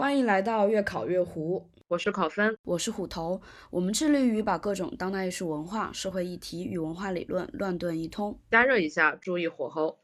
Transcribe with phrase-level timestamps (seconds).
[0.00, 3.38] 欢迎来到越考越糊，我是考分，我是虎头。
[3.68, 8.34] 我们致力于把各种当代艺术文化、社会议题与文化理论乱炖一通。
[8.50, 9.98] 加热一下，注意火候。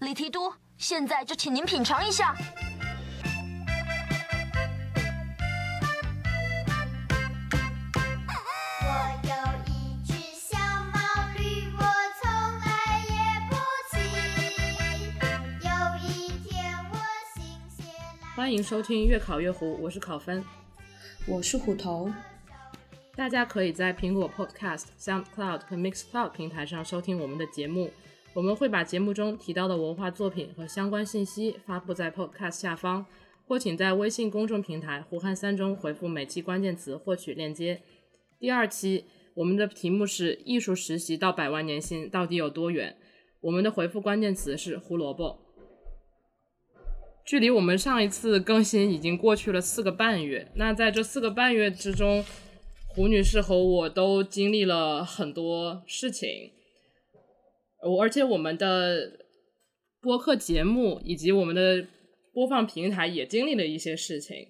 [0.00, 2.34] 李提督，现在就请您品尝一下。
[18.38, 20.44] 欢迎收听越考越糊，我是考分，
[21.26, 22.08] 我是虎头。
[23.16, 27.90] 大家可以在苹果 Podcast、SoundCloud 和 Mixcloud 平台上收听我们的节目。
[28.34, 33.04] 我们会把节目中提到的文化作品和相关信息发布在 Podcast 下方，
[33.48, 37.82] 或请在微信公众平台“胡汉三”中回复每期关键词获取链接。
[38.38, 42.96] 第二期我们的题目是“艺术实习到百万年薪到底有多远”，
[43.42, 45.40] 我们的回复关键词是“胡萝卜”。
[47.28, 52.24] 距离我们上一次更新已经过去了四个半月，那在这四个半月之中，
[52.86, 56.52] 胡女士和我都经历了很多事情，
[57.86, 59.26] 我而且我们的
[60.00, 61.86] 播客节目以及我们的
[62.32, 64.48] 播放平台也经历了一些事情。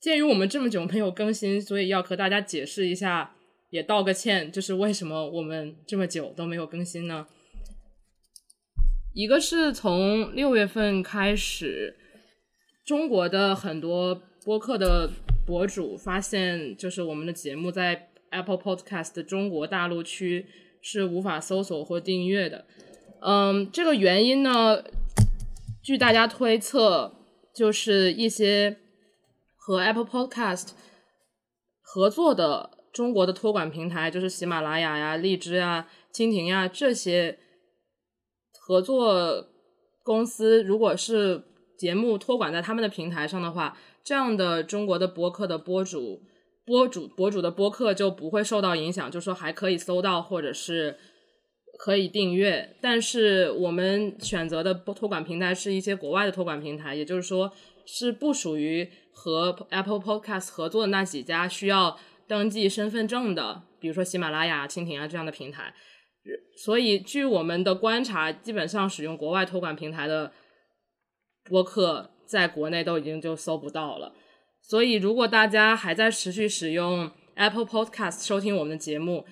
[0.00, 3.34] 鉴于我们这么久没有更新，所以要和大家解释一下，
[3.70, 7.26] 也道个歉，就是为什么我们这么久都没有更新呢？
[9.14, 11.96] 一个是从六月份开始，
[12.84, 15.08] 中国的很多播客的
[15.46, 20.46] 博主发现，就是我们的节目在 Apple Podcast 中国大陆区
[20.82, 22.64] 是无法搜索或订阅的。
[23.20, 24.82] 嗯，这个原因呢，
[25.80, 27.14] 据大家推测，
[27.54, 28.78] 就是一些
[29.54, 30.70] 和 Apple Podcast
[31.80, 37.38] 合作的中国的托管平台，就是喜马拉雅呀、荔枝呀、蜻蜓呀这些。
[38.66, 39.46] 合作
[40.02, 41.42] 公司如果是
[41.76, 46.22] 节目托管在他们的平台上的话，这样的中国的播客的播主、
[46.64, 50.96] 播主、博主的播客就不会受到影响，就说还可以搜到或者是
[51.78, 52.74] 可以订阅。
[52.80, 57.52] 但是我们选择的托管平台是一些国外的托管平台，也就是说
[57.84, 65.74] 是不属于和 Apple Podcast 合作的那几家需要登记身份证的，比如说喜马拉雅、蜻蜓啊这样的平台。
[66.56, 70.32] 所以，据我们的观察，基本上使用国外托管平台的
[71.44, 74.14] 播客，在国内都已经就搜不到了。
[74.62, 79.26] 所以，如果大家还在持续使用 Apple Podcast 收听我们的节目，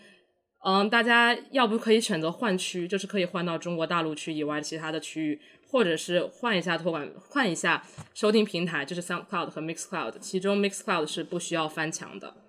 [0.65, 7.83] 嗯，大家要不可以选择换区，就是可以换到中国大陆区以外其他的区域，或者是换一下托管，换一下
[8.13, 12.42] 收听平台，就是 SoundCloud 和 Mixcloud，其中 Mixcloud 是不需要翻墙的。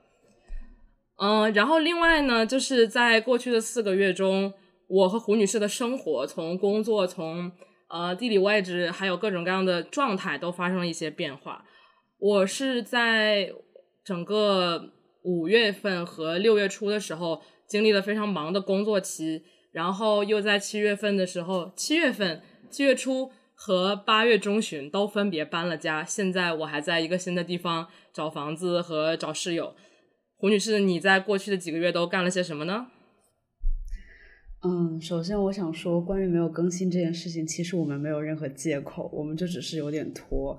[1.18, 4.52] 嗯，然后另外呢，就是在过去的四个月中，
[4.88, 7.52] 我和胡女士的生活，从工作，从
[7.88, 11.64] 呃地理位置，还有各种各样的状态，都发生了一些变化。
[12.18, 13.54] 我是在
[14.04, 14.92] 整个
[15.24, 26.04] 五月份和六月初的时候，经历了非常忙的工作期，然后又在七月份的时候，七月份、七月初和八月中旬都分别搬了家。
[26.04, 29.76] 现在我还在一个新的地方找房子和找室友。
[30.44, 32.88] 胡女士，你在过去的几个月都干了些什么呢？
[34.62, 40.58] 嗯，首先我想说，关于没有更新这件事情，其实我们没有任何借口，我们就只是有点拖。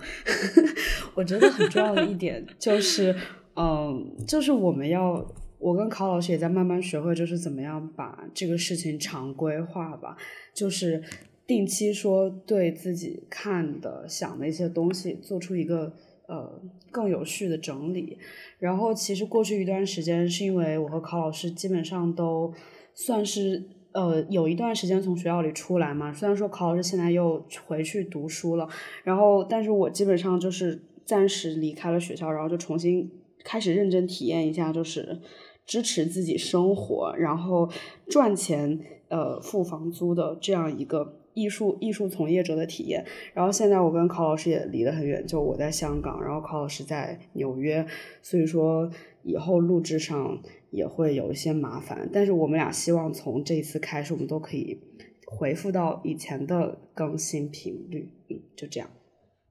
[1.15, 3.15] 我觉得很重要的一点就是，
[3.56, 10.16] 嗯，就是我们要，我跟考老师也在慢慢学会，就是怎么样把这个事情常规化吧，
[10.55, 11.03] 就是
[11.47, 15.93] 定期说对自己看的、想的一些东西做出一个。
[16.27, 18.19] 呃，更有序的整理。
[18.59, 22.53] 然后，其实过去一段时间，是因为我和考老师基本上都
[22.95, 23.62] 算是
[23.93, 26.13] 呃有一段时间从学校里出来嘛。
[26.13, 28.69] 虽然说考老师现在又回去读书了，
[29.03, 33.11] 然后，但是我基本上就是暂时离开了学校，然后就重新
[33.45, 35.21] 开始认真体验一下，就是
[35.67, 37.69] 支持自己生活，然后
[38.09, 41.21] 赚钱，呃，付房租的这样一个。
[41.34, 47.86] 艺术艺术从业者的体验，然后现在我跟考老师也离得很远，就我在香港，然后考老师在纽约，
[48.22, 48.91] 所以说
[49.22, 50.41] 以后录制上
[50.71, 54.81] 也会有一些麻烦，但是我们俩希望从这一次开始，我们都可以
[55.27, 58.89] 回复到以前的更新频率，嗯，就这样。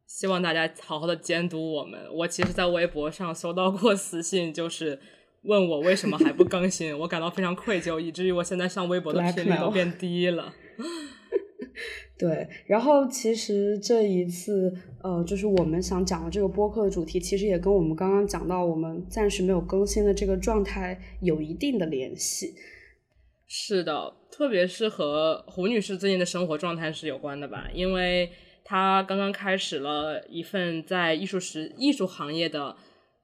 [0.08, 2.00] 希望大家好好的监督我们。
[2.14, 5.00] 我其实，在微博上收到过私信，就是
[5.42, 10.54] 问我为什么还不更新，我感到非常愧疚，以至于我现在上微博的 频率都变低了。
[12.18, 22.54] 对，然后其实这一次，呃，就是我们想讲的这个播客的主题，其实也跟我们刚刚讲到我们暂时没有更新的这个状态有一定的联系。
[23.48, 27.70] 是的，特别是和胡女士最近的生活状态是有关的吧？
[27.74, 28.32] 因为
[28.64, 32.76] 她刚刚开始了一份在艺术时艺术行业的，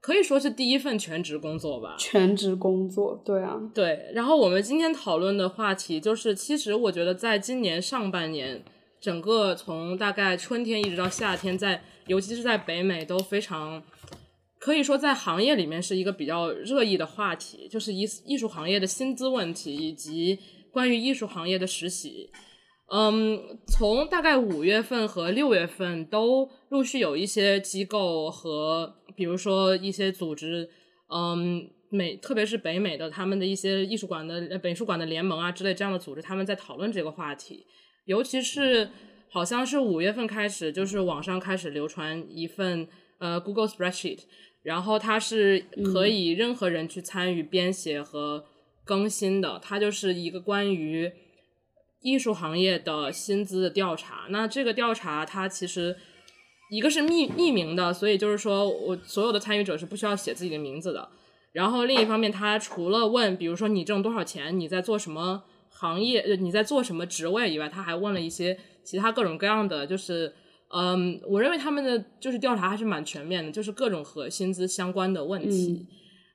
[0.02, 1.96] 可以说是第一份全职工作吧。
[2.00, 4.12] 全职工作，对啊，对。
[4.14, 8.64] 然后我们今天讨论的话题就是，其实我觉得在今年上半年，
[9.02, 13.84] 整个从大概春天一直到夏天，在尤其是在北美都非常。
[14.62, 20.38] 可以说，在行业里面是一个比较热议的话题，就是艺艺术行业的薪资问题，以及
[20.74, 22.30] 关于艺术行业的实习。
[22.92, 30.70] 嗯，从大概五月份和六月份，都陆续有一些机构和，比如说一些组织，
[31.14, 37.66] 嗯，美特别是北美的他们的一些艺术馆的美术馆的联盟啊之类这样的组织，他们在讨论这个话题。
[38.06, 38.90] 尤其是
[39.28, 42.88] 好像是五月份开始，就是网上开始流传一份
[43.18, 44.22] 呃 Google Spreadsheet。
[44.62, 48.44] 然后它是可以任何人去参与编写和
[48.84, 51.12] 更新的，它就是一个关于
[52.02, 54.28] 艺术行业的薪资的调查。
[54.30, 55.96] 那这个调查它其实
[56.70, 61.10] 一个是匿匿名的，所以就是说我所有的参与者是不需要写自己的名字的。
[61.52, 70.34] 然后另一方面，他除了问比如说你挣多少钱，你在做什么行业，你在做什么职位以外，他还问了一些其他各种各样的就是。
[70.72, 75.88] 嗯，我认为他们的就是调查还是蛮全面的，就是各种和薪资相关的问题，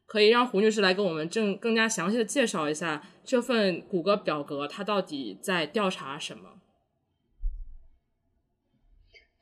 [0.07, 6.49] 可以让胡女士来跟我们正更加详细的介绍一下这份谷歌表格，它到底在调查什么？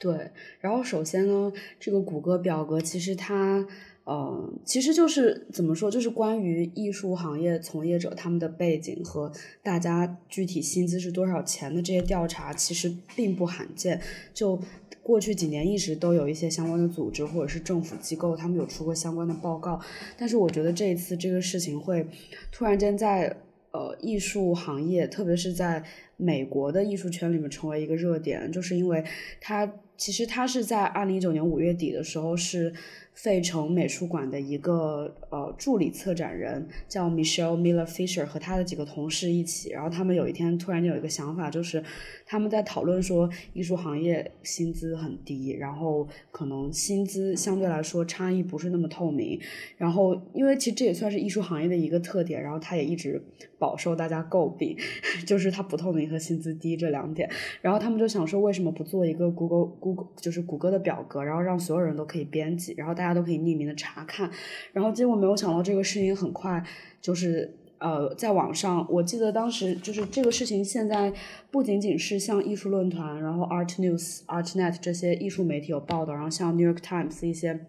[0.02, 3.64] 对，然后首先呢，这个谷歌表格其实它。
[4.04, 9.30] 呃，其实就是怎么说，就是关于艺术行业从业者他们的背景和
[9.62, 14.00] 大家具体薪资是多少钱的这些调查，其实并不罕见。
[14.34, 14.60] 就
[15.04, 19.80] 过去几年一直都有一些相关的组织或者是政府机构，他们有出过相关的报告。
[20.18, 22.04] 但是我觉得这一次这个事情会
[22.50, 23.36] 突然间在
[23.70, 25.80] 呃艺术行业，特别是在
[26.16, 29.04] 美国的艺术圈里面成为一个热点，就是因为
[29.40, 29.72] 它
[30.02, 32.74] 其实他是在二零一九年五月底的时候是。
[33.14, 41.82] 费城美术馆的一个呃助理策展人叫 Michelle Miller Fisher，和他的几个同事一起，然后他们有一天突然间有一个想法，就是
[42.26, 49.38] 他们在讨论说艺术行业薪资很低，然后可能薪资相对来说差异不是那么透明，
[49.76, 53.22] 然后因为其实这也算是艺术行业的一个特点，然后他也一直
[53.58, 54.76] 饱受大家诟病，
[55.26, 57.30] 就是它不透明和薪资低这两点，
[57.60, 64.30] 然后他们就想说为什么不做一个 Google Google 就是谷歌的表格，然后让所有人都可以编辑，然后大大家都可以匿名的查看，
[64.72, 66.64] 然后结果没有想到这个事情很快
[67.00, 71.12] 就是呃在网上，我记得当时就是这个事情现在
[71.50, 77.66] 不仅仅是像艺术论坛，然后 Art News、ArtNet 这些艺术媒体有报道，然后像 New York Times 一些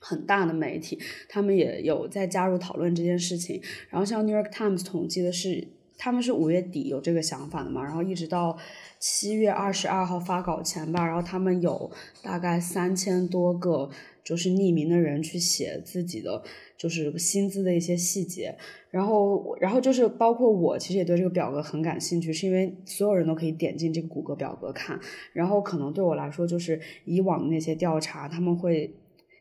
[0.00, 0.98] 很大的媒体，
[1.28, 3.62] 他们也有在加入讨论这件事情。
[3.90, 8.58] 然后像 New York Times 统计的是，他们是五月底有这个想法的嘛，然后一直到
[8.98, 11.92] 七月二十二号发稿前吧，然后他们有
[12.24, 13.88] 大概三千多个。
[14.24, 16.42] 就是匿名的人去写自己的，
[16.78, 18.56] 就是薪资的一些细节，
[18.90, 24.98] 然后，然后就是包括我，其实也对这个表格很感兴趣，是因为所有人都可以点进这个谷歌表格看，
[25.34, 28.94] 然后可能对我来说，就是以往的那些调查，他们会。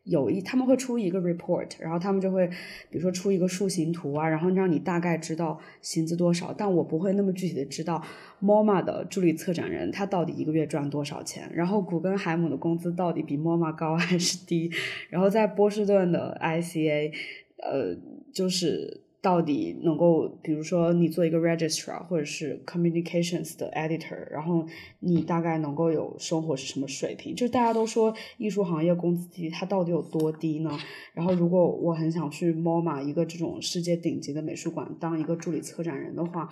[0.04, 2.48] 有一他们会出一个 report，然后他们就会，
[2.90, 8.04] 比如说出一个树形图啊，然后让你大概知道薪资多少，但我不会那么具体的知道
[8.42, 14.70] MoMA 的助理策展人他到底一个月赚多少钱，然后古根海姆的工资到底比 MoMA 高 还是低，
[15.10, 17.14] 然后在波士顿的 ICA，
[17.58, 17.96] 呃，
[18.34, 19.02] 就是。
[19.24, 24.66] 到底能够，比如说你做一个 registrar 或者是 communications 的 editor，然后
[25.00, 27.34] 你大概能够有生活是什么水平？
[27.34, 30.78] 就大家都说艺术行业工资低，它到底有多低呢？
[31.14, 36.50] 然后如果我很想去 MoMA 一个这种世界顶级的美术馆当一个助理策展人的话，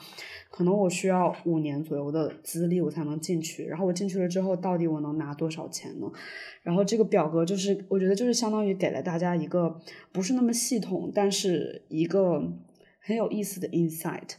[0.49, 3.65] 可能我需要五年左右的资历我才能进去。
[3.65, 6.09] 然后我进去了之后，到底我能拿多少钱呢？
[6.63, 9.77] 然后这个表格就是，我觉得就是相当于给了大家一个
[10.13, 12.41] 不是那么系统，但是一个
[13.01, 14.29] 很有意思的 insight。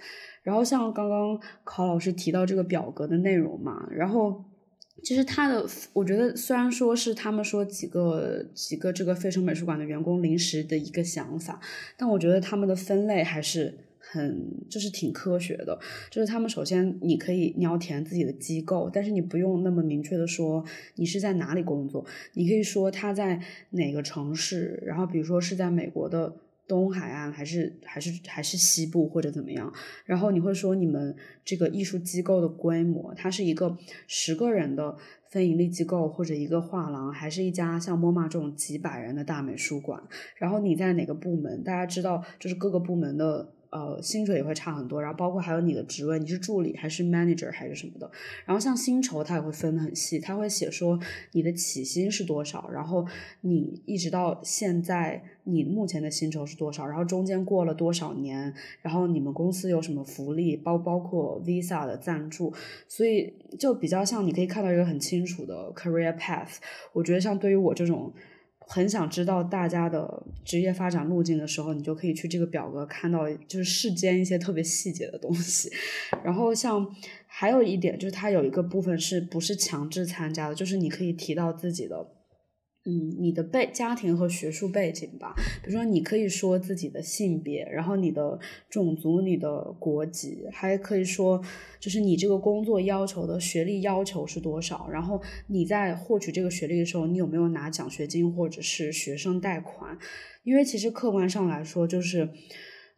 [0.42, 4.44] 然后像刚刚考老师提到这个表格的内容嘛，然后
[5.02, 11.60] 其实他的，我觉得虽然说是他们说几个几个这个费城美术馆的员工临时的一个想法，
[11.96, 13.78] 但我觉得他们的分类还是。
[14.04, 15.78] 很就是挺科学的，
[16.10, 20.62] 就是他们首先你可以你要填自己的机构，但是你不用那么明确的说
[20.96, 22.04] 你是在哪里工作，
[22.34, 23.40] 你可以说他在
[23.70, 26.34] 哪个城市，然后比如说是在美国的
[26.74, 29.70] 东海岸还是还是还是西部或者怎么样，
[30.06, 31.14] 然后你会说你们
[31.44, 33.76] 这个艺术机构的规模，它是一个
[34.06, 34.96] 十个人的
[35.28, 40.02] 非盈利机构或者一个画廊，还是一家像 MoMA 这种几百人的大美术馆，
[40.36, 43.52] 然后你在哪个部门，大家知道就是各个部门的。
[43.72, 48.10] 呃，薪水也会差很多，然后包括还有你的职位，你是助理还是 manager 还是什么的。
[48.44, 51.00] 然后像薪酬，它也会分得很细，它会写说
[51.32, 53.06] 你的起薪是多少，然后
[53.40, 58.52] 你一直到现在你目前的薪酬是多少，然后中间过了多少年，
[58.82, 62.52] 然后你们公司有什么福利，包包括 visa 的赞助，
[62.86, 66.56] 所以就比较像你可以看到一个很清楚的 career path。
[66.92, 68.12] 我觉得像对于我这种。
[68.66, 75.70] 很想知道大家的职业发展路径的时候，你就可以去这个表格看到，就是世间一些特别细节的东西。
[76.24, 76.86] 然后像
[77.26, 82.06] 还有一点就是，它有一个部分是不是强制参加的，就是你可以提到自己的。
[82.84, 88.36] 嗯，你的背家庭和学术背景吧，比如说你可以说自己的性别，然后你的
[88.68, 91.40] 种族、你的国籍，还可以说
[91.78, 99.96] 就是你这个工作要求的学历要求是多少，然后你在获取这个学历的时候，你有没有拿奖学金或者是学生贷款？
[100.42, 102.30] 因为其实客观上来说，就是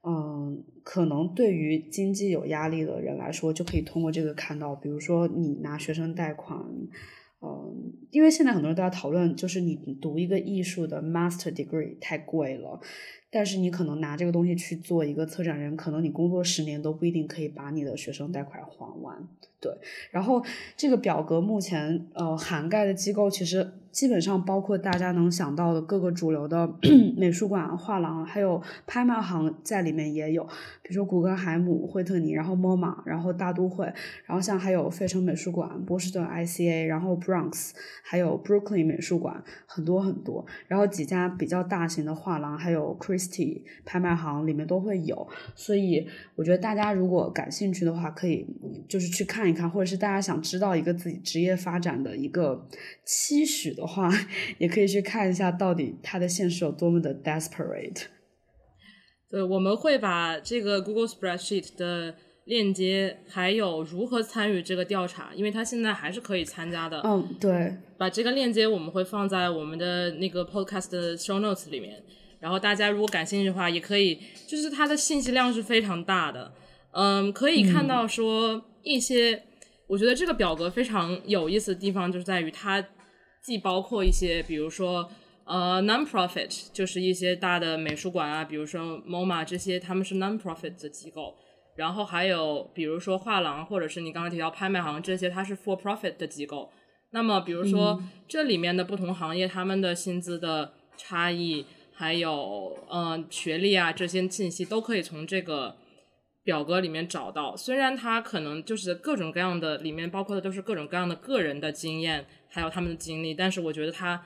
[0.03, 6.59] 嗯，可能对于经济有压力的人来说，就可以通过这个看到，比如说你拿学生贷款。
[7.45, 12.81] 嗯，因为现在很多人都在讨论，就是你读一个艺术的 master degree 太贵了，
[13.31, 19.29] 但是你可能拿这个东西去做一个策展人，可能你工作十年都不一定可以把你的学生贷款还完。
[19.65, 19.73] 对，
[20.11, 20.45] 然后
[20.77, 23.67] 这个表格目前呃涵盖的机构其实。
[23.95, 26.69] 基本上包括大家能想到的各个主流的
[27.17, 30.43] 美术馆、画廊，还有拍卖行在里面也有，
[30.83, 33.85] 比如说古根海姆、惠特尼，然后 MoMA，然后大都会，
[34.27, 37.71] 然后像还有费城美术馆、波士顿 ICA，然后 Bronx，
[38.03, 46.05] 还有 Brooklyn 美术馆，很多很多，然后几家比较大型的画廊，还有 Christie 拍卖行里面都会有，所以
[46.35, 48.45] 我觉得大家如果感兴趣的话，可以
[48.89, 52.69] 就是去看一看，或者是大家想知道一个自己职业发展的一个
[53.07, 53.87] 期许的。
[53.87, 54.11] 话，
[54.59, 58.07] 也可以去看一下，到底它的现实有多么的 desperate。
[59.31, 67.03] 对，我们会把这个 Google Spreadsheet 的链接，还有如何参与这个调查，因为它现在还是可以参加的。
[67.05, 67.77] 嗯，对。
[67.99, 72.03] 把这个链接我们会放在我们的那个 podcast 的 show notes 里面，
[72.41, 74.19] 然后大家如果感兴趣的话，也可以，
[74.49, 76.53] 就是它的信息量是非常大的。
[76.93, 79.43] 嗯，可以看到说一些，
[79.89, 82.87] 我觉得这个表格非常有意思的地方，就是在于它。
[83.47, 85.07] 既包括一些，比如说，
[85.45, 91.35] 呃，non-profit，就是一些大的美术馆啊，比如说 MoMA 这些，他们是 non-profit 的机构。
[91.77, 96.71] 然后还有，比如说画廊，或者是你刚刚提到拍卖行这些，它是 for-profit 的机构。
[97.11, 105.77] 那么，比如说这里面的不同行业，他们的薪资的差异，还有嗯学历啊这些信息，都可以从这个
[106.45, 107.57] 表格里面找到。
[107.57, 112.25] 虽然它可能就是各种各样的，里面包括的都是各种各样的个人的经验。
[112.47, 114.25] 还有他们的经历，但是我觉得他，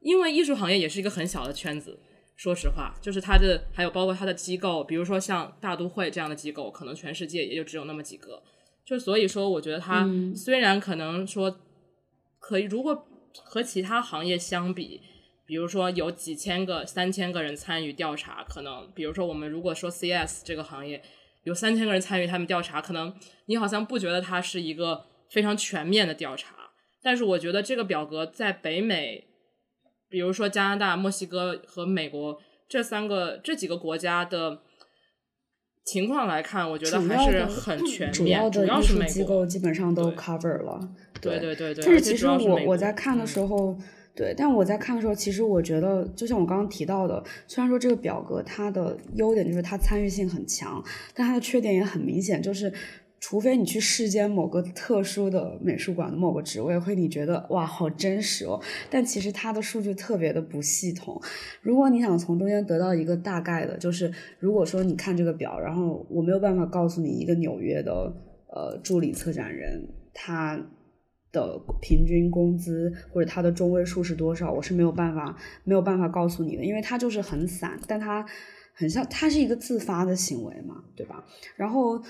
[0.00, 2.00] 因为艺术行业也是一个很小的圈子，
[2.34, 8.42] 说实话，就是他的还有包括他的机构，比如说像大都会这样的机构，可能全世界也就只有那么几个，
[8.84, 11.60] 就所以说，我觉得他虽然可能说
[12.40, 13.06] 可以，如果
[13.44, 15.00] 和其他行业相比，
[15.46, 21.00] 比如说有几千个、三千个人参与调查，可能比如说我们如果说 CS 这个行业
[21.48, 23.14] 有三千个人参与他们调查，可能
[23.46, 26.54] 你好像不觉得它是一个非常全面的调查。
[27.02, 29.24] 但是我觉得这个表格在北美，
[30.10, 32.38] 比如说加拿大、墨西哥和美国
[32.68, 34.60] 这三个这几个国家的
[35.86, 38.12] 情况来看，我觉得还是很全面。
[38.12, 40.78] 主要的艺术机构基本上都 cover 了。
[41.22, 41.82] 对对对对。
[41.82, 43.74] 但是其实我我在看的时候，
[44.18, 50.82] 对，但我在看的时候，其实我觉得，就像我刚刚提到的，虽然说这个表格它的优点就是它参与性很强，
[51.14, 52.72] 但它的缺点也很明显，就是。
[53.20, 61.20] 除非你去世间某个特殊的美术馆的某个职位，会你觉得哇好真实哦，但其实它的数据特别的不系统。
[61.60, 64.08] 如果你想从中间得到一个大概的，就是
[64.38, 68.14] 如果说你看这个表，然后我没有办法告诉你一个纽约的
[68.54, 70.56] 呃助理策展人他
[71.38, 78.26] 的平均工资或者他的中位数是多少，我是没有办法没有办法告诉你的，因为它就是很散，但它。
[78.80, 81.24] 很像，它是一个自发的行为嘛，对吧？
[81.56, 82.00] 然后，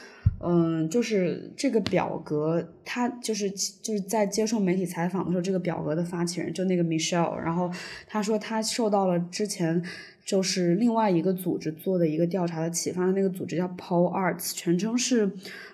[0.44, 7.70] 嗯，就是这个表格，他就是就是在接受媒体采访的时候，这个表格的发起人就那个 Michelle，然后
[8.06, 9.82] 他说他受到了之前
[10.26, 15.32] 就是另外一个组织做的一个调查的启发，那个组织叫 Paul Arts，全称是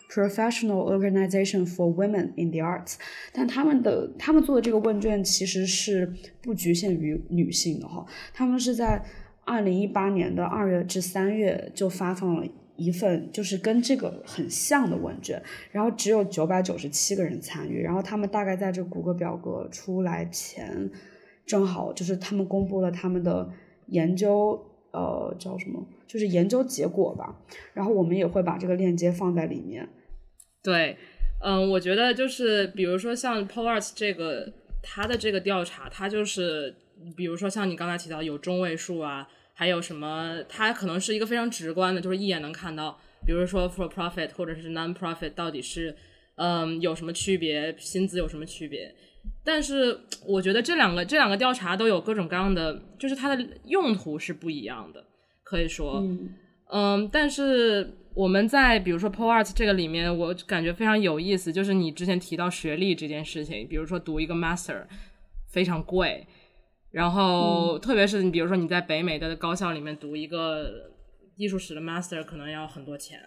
[0.08, 2.94] Professional Organization for Women in the Arts，
[3.32, 9.04] 但他们的他们做的这个问卷其实是不局限于女性的哈，他们是在。
[9.46, 12.46] 二零一八年的二月至三月就发放了
[12.76, 15.38] 一份，就是跟这个很像的问卷，
[15.70, 20.90] 然后只有九百九十七个人参与，然后他们大概在这谷歌表格出来前，
[21.44, 23.46] 正好就是他们公布了他们的
[23.88, 24.58] 研究
[24.94, 27.36] 呃叫什么，就是研究结果吧。
[27.74, 29.86] 然后我们也会把这个链接放在里面。
[30.62, 30.96] 对，
[31.42, 36.74] 嗯，我觉得就是比如说像 p o l Arts 这个他的这个调查，他就是
[37.16, 45.94] 比如说像你刚才提到有中位数啊，还有什么，它可能是一个非常直观的，就是一眼能看到，比如说 for profit 或者是 non profit 到底是
[46.36, 48.94] 嗯有什么区别，薪资有什么区别。
[49.44, 55.04] 但是我觉得这两个这两个调查都有各种各样的，就是它的用途是不一样的，
[55.42, 56.02] 可以说，
[56.72, 64.86] 嗯，但是我们在比如说 p o Arts 这个里面，我感觉非常有意思，就是你之前提到学历这件事情，比如说读一个 Master
[65.52, 66.26] 非常贵，
[66.90, 70.90] 然后特别是你比如说你在北美的高校里面读一个
[71.36, 73.20] 艺术史的 Master 可能要很多钱，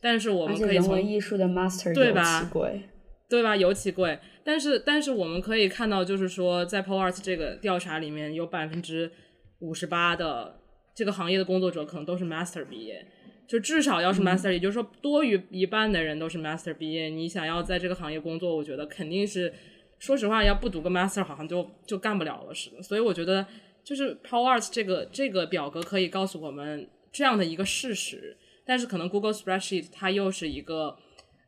[0.00, 2.44] 但是我们可以从艺术的 Master 对吧？
[2.52, 2.82] 贵。
[3.28, 3.54] 对吧？
[3.54, 9.10] 尤其贵，但是但是我们可以看到，就是说，在 p o Arts 这个调查里面有百分之
[9.58, 10.58] 五十八的
[10.94, 13.06] 这个行业的工作者可能都是 Master 毕业，
[13.46, 17.10] 就至少要是 Master，也就是说多于一半的人都是 Master 毕业。
[17.10, 19.52] 你想要在这个行业工作，我觉得肯定是，
[19.98, 22.82] 说实话，要不读个 Master 好像就就干不了了似的。
[22.82, 23.46] 所以我觉得，
[23.84, 30.96] 就是 p o Arts 这个这个表格可以告诉我们这样的一个事实，但是可能 Google Spreadsheet 它又是一个。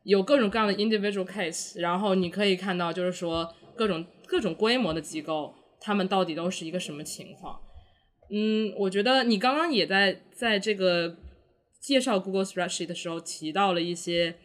[0.03, 7.59] 有各种各样的 individual case，然后你可以看到，就是说各种各种规模的机构，他们到底都是一个什么情况？
[8.31, 11.17] 嗯，我觉得你刚刚也在在这个
[11.79, 14.35] 介绍 Google Spreadsheet 的时候提到了一些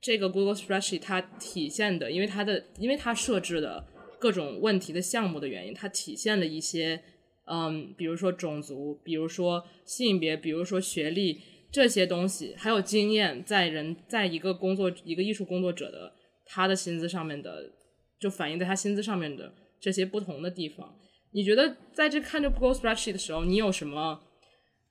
[0.00, 3.84] 这个 Google Spreadsheet 它体现的，因为它的因为它设置的
[4.18, 7.02] 各种问题的项目的原因，它体现了一些
[7.46, 11.40] 嗯，比如说种族，比如说性别，比如说学历。
[11.74, 16.12] 这些东西还有经验，在人在一个工作一个艺术工作者的
[16.46, 17.72] 他的薪资上面的，
[18.20, 20.94] 就反映在他薪资上面的这些不同的地方。
[21.32, 24.20] 你觉得在这看这 Google Spreadsheet 的时候，你有什么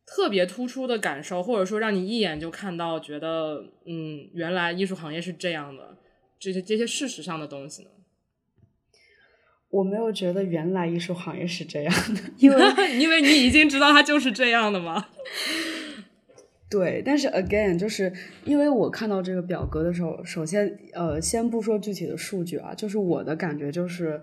[0.05, 5.97] 特别突出的感受，或者说让你一眼就看到觉得嗯，原来艺术行业是这样的
[6.37, 7.89] 这些这些事实上的东西呢？
[9.69, 15.07] 我没有觉得原来艺术行业是这样的， 因为因为你已经知道它就是这样的吗？
[16.73, 18.11] 对，但是 again，就是
[18.45, 24.19] 因为我看到这个表格的时候，首先，呃，先不说具体的数据啊，就是我的感觉就是，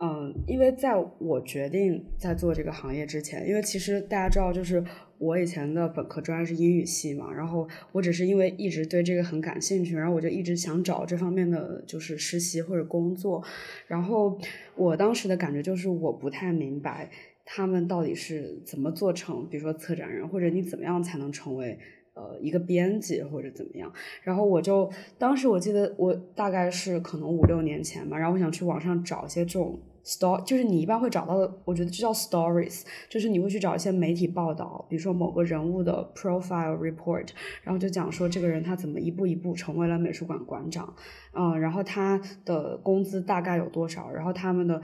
[0.00, 4.82] 嗯，因为在我决定在做这个行业之前，因为其实大家知道，就是
[5.18, 13.44] 我以前的本科专业是英语系嘛，然后我只是因为一直对这个很感兴趣，然后我就一直想找这方面的就是实习或者工作，
[13.86, 14.38] 然后
[14.74, 17.10] 我当时的感觉就是我不太明白。
[17.52, 21.76] 他们到底是怎么做成，比如说策展人，或者你怎么样才能成为
[22.14, 23.92] 呃一个编辑，或者怎么样？
[24.22, 37.30] 然后我就当时我记得我大概是可能五六年前嘛，然后我想去网上找一些这种 story，就是你一般会找到的，我觉得这叫 stories，就是你会去找一些媒体报道，比如说某个人物的 profile report，
[37.64, 40.94] 然后就讲说这个人他怎么一步一步成为了美术馆馆长，
[41.32, 44.80] 嗯，然后他的工资大概有多少，然后他们的。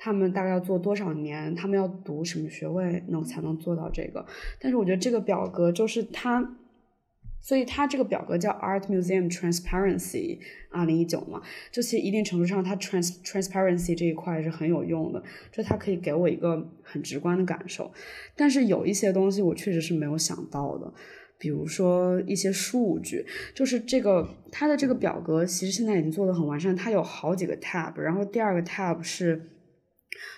[0.00, 1.52] 他们大概要做多少年？
[1.56, 4.24] 他们要读什么学位能才能做到这个？
[4.60, 6.56] 但是我觉得这个表格就是它，
[7.40, 10.38] 所以它这个表格叫 Art Museum Transparency
[10.70, 17.92] 二零一九嘛，就其实一定程度上它 trans transparency 这一块是很有用的，就它可以给我一个很直观的感受。
[18.36, 20.92] 但是有一些东西我确实是没有想到的，
[21.38, 29.54] 比如说一些数据，就是这个它的这个表格其实现在已经做的很完善，它有好几个 tab，然后第二个 tab 是。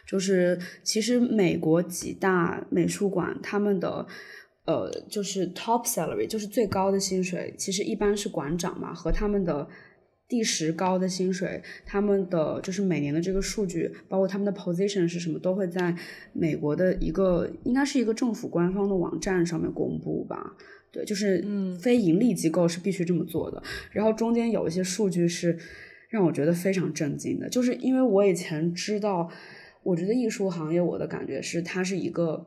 [0.06, 4.06] 就是其实美国几大美术馆他们的
[4.66, 9.66] 呃就是 top salary 就是最高的薪水，其实一般是馆长嘛和他们的
[10.28, 15.94] 第十高的薪水，他们的就是每年的这个数据，包括他们的 position 是什么，都会在
[16.32, 20.56] 美国的一个应该是一个政府官方的网站上面公布吧。
[20.92, 21.44] 对，就是
[21.80, 23.62] 非盈利机构是必须这么做的。
[23.92, 25.56] 然后中间有一些数据是
[26.08, 29.30] 让我觉得非常震惊的，就是因为我以前知道。
[29.82, 32.46] 我觉得艺术行业，我的感觉是它是一个，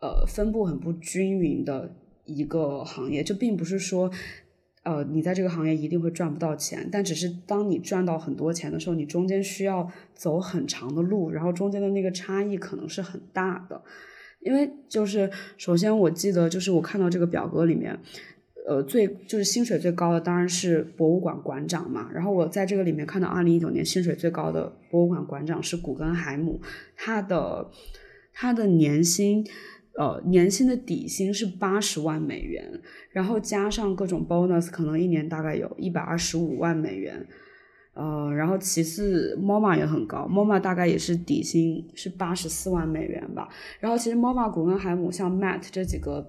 [0.00, 1.94] 呃，分布很不均匀的
[2.24, 3.22] 一个行业。
[3.22, 4.10] 就并不是说，
[4.82, 13.82] 呃，你在这个行业一定会赚不到钱，但只是当你赚到很多钱的时候，你中间需要走很长的路，然后中间的那个差异可能是很大的。
[14.40, 17.98] 因为就是首先我记得就是我看到这个表格里面。
[18.68, 22.10] 呃，最就是薪水最高的当然是博物馆馆长嘛。
[22.12, 26.60] 然后我在这个里面看到，二零一九年薪水最高的博物馆馆长是古根海姆，
[26.96, 27.70] 他的
[28.32, 29.44] 他的年薪，
[29.98, 37.26] 呃，年薪的底薪是八十万美元，然后加上各种 bonus，可能一年大概有一百二十五万美元。
[37.92, 43.48] 呃，然后其次，MoMA 也很高，MoMA 大概也是底薪是八十四万美元吧。
[43.80, 46.24] 然后其实 MoMA、古根海姆、像 Matt 这几个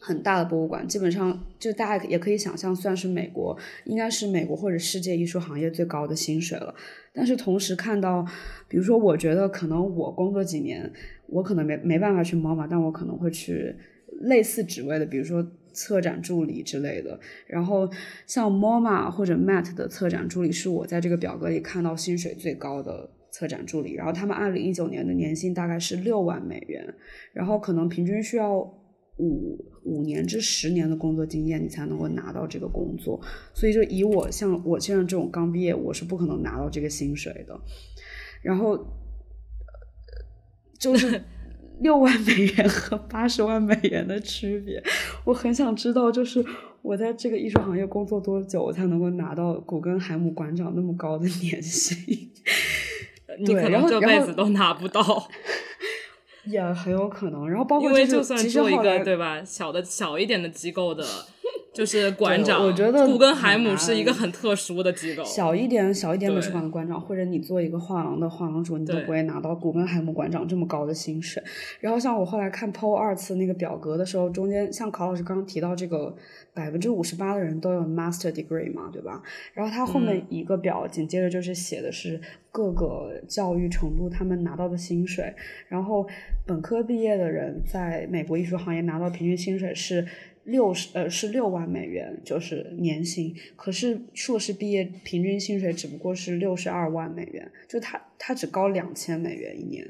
[0.00, 6.74] 很大的博物馆，基本上就大家也可以想象，算是美国应该是美国或者世界艺术行业最高的薪水了。
[7.12, 8.24] 但是同时看到，
[8.68, 10.90] 比如说，我觉得可能我工作几年，
[11.26, 13.74] 我可能没没办法去 MoMA，但我可能会去
[14.22, 15.46] 类似职位的，比如说。
[15.74, 17.88] 策展助理之类的，然后
[18.26, 26.92] 像 MoMA 或者 Met 的策展助理是我在这个表格里看到薪水最高的策展助理，然后他们二零一九年的年薪大概是六万美元，
[27.32, 28.58] 然后可能平均需要
[29.18, 33.20] 五五年至十年的工作经验，你才能够拿到这个工作，
[33.54, 37.58] 所以就以我像我现在这种刚毕业，我是不可能拿到这个薪水的，
[38.42, 38.86] 然后
[40.78, 41.22] 就是。
[41.80, 44.82] 六万美元和八十万美元的区别，
[45.24, 46.44] 我很想知道，就是
[46.82, 51.96] 我在这个艺术行业工作多久，我才能够拿到古根海姆馆长那么高的年薪？
[53.38, 55.00] 你可能这辈子都拿不到，
[56.48, 57.48] 也很有可能。
[57.48, 61.04] 然后包括因为就算做一个对吧，小的小一点的机构的。
[61.78, 65.22] 就是馆长，我觉得古根海姆是一个很特殊的机构。
[65.22, 71.40] 小一点、小一点美术馆的馆长，或者你做一个画廊的画廊主，你都不会拿到古根海姆馆长这么高的薪水。
[71.78, 76.16] 然后像我后来看 PO 二次那个表格的时候，中间像考老师刚刚提到这个
[76.52, 79.22] 百分之五十八的人都有 master degree 嘛，对吧？
[79.54, 85.32] 然后他后面一个表紧接着就是写的是各个教育程度他们拿到的薪水。
[85.68, 86.04] 然后
[86.44, 90.04] 本科毕业的人在美国艺术行业拿到平均薪水是。
[90.48, 93.34] 六十呃是六万美元，就是年薪。
[93.54, 99.86] 可是硕士毕业平均薪水只不过是六十二万美元，就他他只高两千美元一年。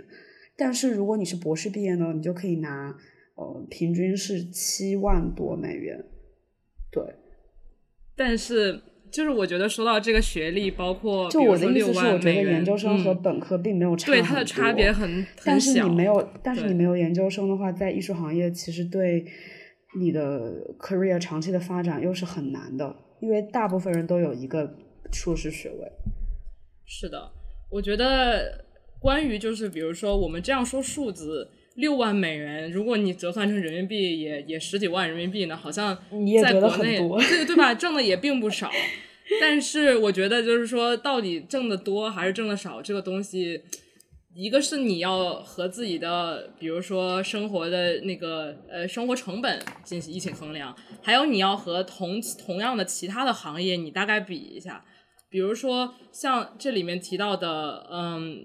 [0.57, 2.93] 但是如果你是博士毕业呢，你就可以拿
[3.37, 6.05] 呃平均是七万多美元。
[6.91, 7.05] 对，
[8.17, 8.81] 但是
[9.13, 19.25] 就是我觉得说到这个学历，包括就我的意思是，我觉得研究生和本科并没有差对它的差别很但是你没有，但是你没有研究生的话，在艺术行业其实对。
[19.97, 24.77] 你的 career 长期的发展又是很难的，因为大部分人都有一个
[25.13, 25.91] 硕士学位。
[26.85, 27.31] 是的，
[27.71, 28.65] 我觉得
[29.01, 35.97] 关于就是比如说我们这样说数字六万美元，如果你折算成人民币，也也十几万人民币呢，好像
[36.43, 38.71] 在国内对 对吧，挣的也并不少。
[39.41, 43.63] 但是我觉得就是说，到底挣的多还是挣的少，这个东西。
[44.41, 50.73] 一个是你要和自己的，比如说生活的那个呃生活成本进行一起衡量，
[51.03, 54.85] 还有你要和同同样的其他的行业你大概比一下，
[55.29, 58.37] 比如说像这里面提到的，嗯，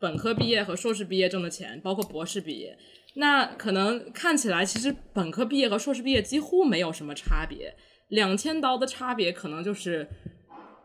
[0.00, 2.76] 本科毕业和硕士毕业挣的钱，包括博士毕业，
[3.14, 7.72] 那可能看起来其实本科毕业和硕士毕业几乎没有什么差别，
[8.08, 10.08] 两千刀的差别可能就是。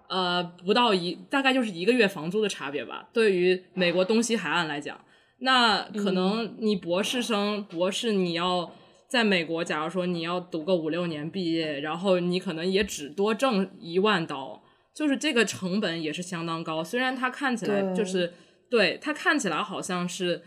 [0.10, 3.10] 呃，不到一，大概就是一个月房租的差别吧。
[3.12, 5.00] 对于美国东西海岸来讲，
[5.40, 8.72] 那可能你博士生，博士你要
[9.08, 14.64] 在美国，假如说你要读个五六年毕业，然后你可能也只多挣一万刀，
[14.96, 16.84] 就是这个成本也是相当高。
[16.84, 18.34] 虽然它看起来就是
[18.70, 20.42] 对它看起来好像是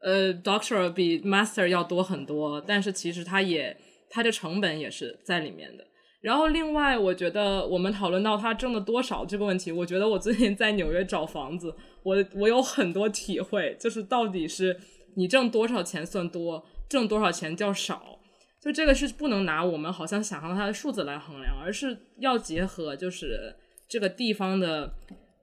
[0.00, 3.76] 呃，Doctor 比 Master 要多很多，但是其实它也
[4.10, 5.84] 它的成本也是在里面的。
[6.24, 14.74] 然后另外，我觉得我们讨论到他挣了多少这个问题，我觉得我最近在纽约找房子，我我有很多体会，就是到底是
[15.16, 18.18] 你挣多少钱算多，挣多少钱叫少，
[18.58, 23.54] 就这个是不能拿我们好像想象它的数字来衡量，而是要结合就是
[23.86, 24.94] 这个地方的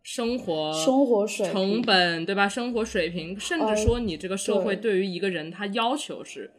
[0.02, 2.50] 生活生活水成本对吧？
[2.50, 6.50] 生活水平，甚至说你这个社会对于一个人他要求是。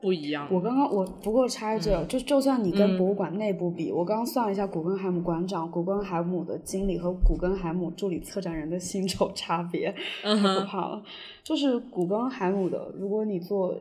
[0.00, 0.48] 不一样。
[0.50, 11.02] 我刚刚我不过插一句，就就算你跟博物馆内部比，我刚刚算了一下，古根海姆馆长、古根海姆的经理和古根海姆助理策展人的薪酬差别，太可 怕了。
[11.50, 13.76] 就是古根海姆的，如果你做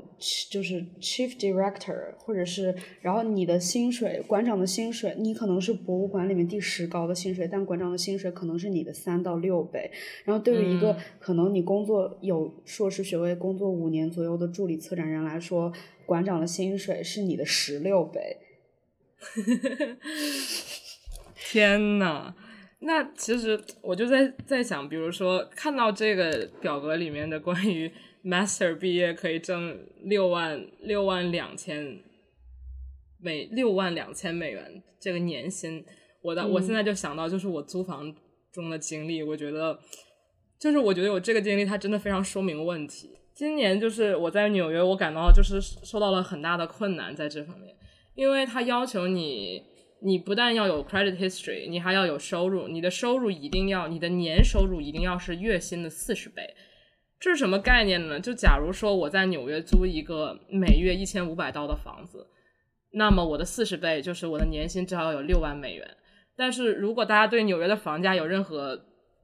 [0.49, 9.91] 就是 chief director，或者是然后你的薪水，馆长的薪水，你可能是博物馆里面第十高的薪水，但馆长的薪水可能是你的三到六倍。
[10.25, 15.71] 然后对于一个可能你工作有硕士学位、工作五年左右的助理策展人来说，
[16.07, 18.37] 馆长的薪水是你的十六倍，
[21.37, 22.33] 天呐！
[22.81, 27.91] 那其实我就在在想，比如说看到这个表格里面的关于
[28.23, 31.99] master 毕业可以挣六万六万两千
[33.21, 35.83] 美六万两千美元这个年薪，
[36.21, 38.15] 我的我现在就想到就是我租房
[38.51, 39.77] 中的经历，我觉得
[40.57, 43.09] 就是我觉得我这个经历它真的非常说明问题。
[43.33, 47.75] 今年就是我在纽约，我感到就是受到了很大的困难在这方面，
[48.15, 49.63] 因为他要求你
[50.01, 56.55] 你不但要有 credit history，你还要有收入，你的收入一定要，你的年收入一定要是月薪的四十倍。
[57.19, 58.17] 这是什么概念呢？
[58.19, 62.25] 就假如说我在纽约租一个每月一千五百刀的房子，
[62.93, 65.97] 那么我的四十倍就是我的年薪至少有六万美元。
[66.37, 68.79] 但是如果大家对纽约的房价有任何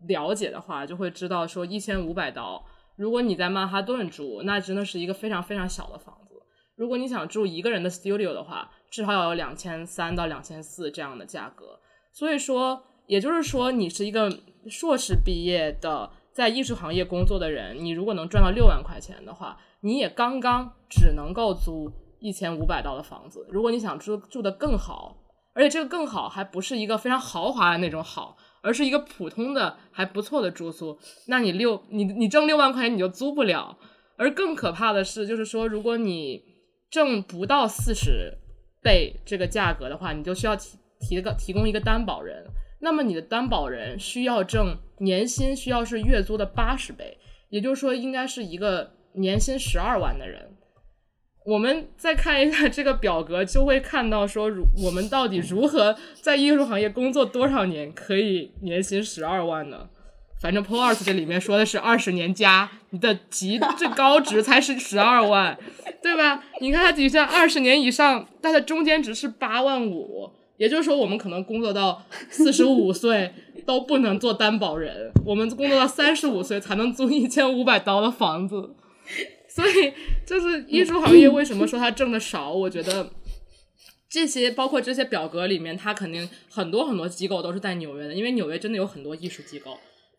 [0.09, 2.65] 了解的话，就会知道说一千五百刀，
[2.97, 6.35] 如果你在曼哈顿住，那真的是一个非常非常小的房子。
[6.75, 11.77] 如果你想住一个人的 studio 的话，至少要有两千三到两千四这样的价格。
[12.13, 14.31] 所以说，也就是说，你是一个
[14.69, 23.45] 硕士毕业的在艺术行业工作的人，你如果能赚到六万块钱的话，你也刚刚只能够租一千五百刀的房子。
[23.49, 25.17] 如果你想住住的更好，
[25.53, 33.77] 而且这个更好还不是一个非常豪华的那种好，而是一个普通的还不错的住宿，那你六你你挣六万块钱你就租不了。
[34.17, 36.41] 而更可怕的是，就是说，如果你
[36.89, 38.33] 挣不到四十
[38.85, 42.45] 倍这个价格的话，你就需要提提个提供一个担保人。
[42.79, 47.17] 那么你的担保人需要挣年薪需要是月租的八十倍，
[47.49, 50.51] 也就是说应该是一个年薪十二万的人。
[51.45, 59.89] 我们再看一下这个表格，就会看到说，如我们到底如何在艺术行业工作多少年可以年薪十二万呢？
[60.45, 65.57] 反正 POUS 这里面说的是二十年加，你的极最高值才是十二万，
[66.03, 66.43] 对吧？
[66.61, 73.33] 你看它底下二十年以上，它的中间值是八万五，也就是说我们可能工作到四十五岁
[73.65, 78.75] 都不能做担保人，我们工作到三十五岁才能租一千五百刀的房子。
[79.49, 79.93] 所以，
[80.27, 82.53] 就是艺术行业为什么说它挣的少？
[82.53, 83.09] 我觉得
[84.07, 89.75] 这些包括这些表格里面，它肯定很多很多机构都是在纽约的，因为纽约真的有很多艺术机构，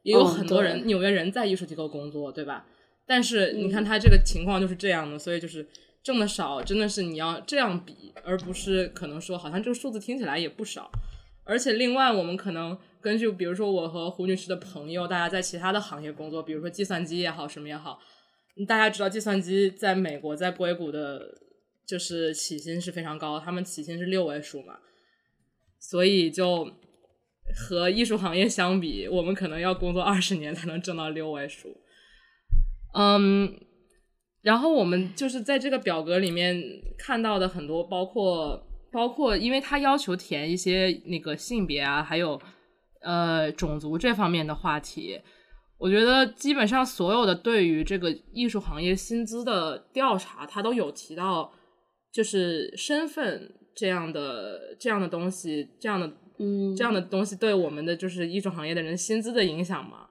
[0.07, 2.65] 也有很多人纽约人在艺术机构工作，对吧？
[3.05, 5.67] 但是你看他这个情况就是这样的，所以就是
[6.01, 10.89] 挣的少，真的是你要这样比，而不是可能说好像这个数字听起来也不少。
[11.43, 17.99] 而且另外，我们可能根据比如说我和胡女士的朋友，大家在其他的行业工作，比如说计算机也好，什么也好。
[18.69, 21.35] 大家知道，计算机在美国在硅谷的，
[21.85, 24.79] 就是起薪是非常高，他们起薪是六位数嘛，
[25.79, 26.69] 所以就
[27.55, 31.69] 和艺术行业相比，我们可能要工作二十年才能挣到六位数。
[32.95, 33.55] 嗯，
[34.43, 36.63] 然后我们就是在这个表格里面
[36.99, 42.41] 看到的很多，包括包括，因为他要求填一些那个性别啊，还有
[43.03, 45.21] 呃种族这方面的话题。
[45.79, 51.53] 我觉得基本上所有的对于这个艺术行业薪资的调查，它都有提到，
[52.11, 60.07] 就是身份这样的这样的东西，这样的嗯这样的东西对我们的就是艺术行业的人薪资的影响嘛。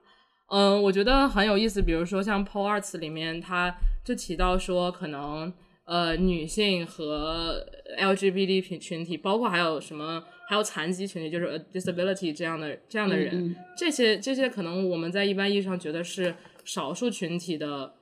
[0.48, 1.82] 嗯，我觉得很有意思。
[1.82, 5.52] 比如说像 Pol Arts 里面，他就提到说，可能
[5.84, 7.66] 呃女性和
[7.98, 10.24] LGBT 群群体，包括还有什么。
[10.48, 16.32] 还有残疾群体，就是 disability 这样的这样的人，这些这些可能我们在一般意义上觉得是
[16.64, 17.92] 少数群体的，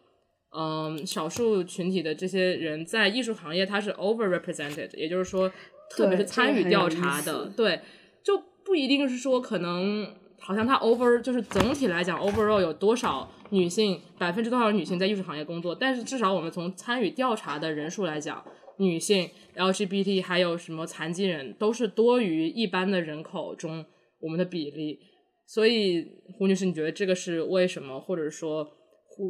[0.55, 5.51] 嗯，少数群体的这些人在艺术行业他是 over represented，也就是说，
[5.89, 7.81] 特别是参与调查的，对，
[8.25, 10.09] 就不一定是说可能
[10.41, 18.45] 好像他 over 就是总体来讲 overall 有多少女性百分之多少女性在艺术行业工作，但是至少我们从参与调查的人数来讲。
[18.77, 23.87] 女性、LGBT 还有什么残疾人，都是多于一般的人口中
[24.19, 24.99] 我们的比例。
[25.47, 26.05] 所以，
[26.37, 28.01] 胡女士，你觉得这个是为什么？
[28.01, 28.67] 或者说，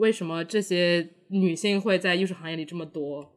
[0.01, 3.34] 为什么这些女性会在艺术行业里这么多？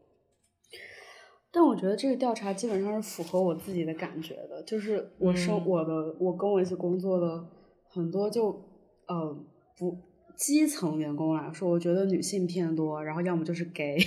[1.57, 7.43] 但我觉得这个调查基本上是符合我自己的感觉的，就是我生我的我跟我一起工作的
[7.89, 8.49] 很多就
[9.07, 9.35] 呃
[9.75, 9.97] 不
[10.35, 13.97] 基层员工来说，我觉得女性偏多，然后要么就是 gay。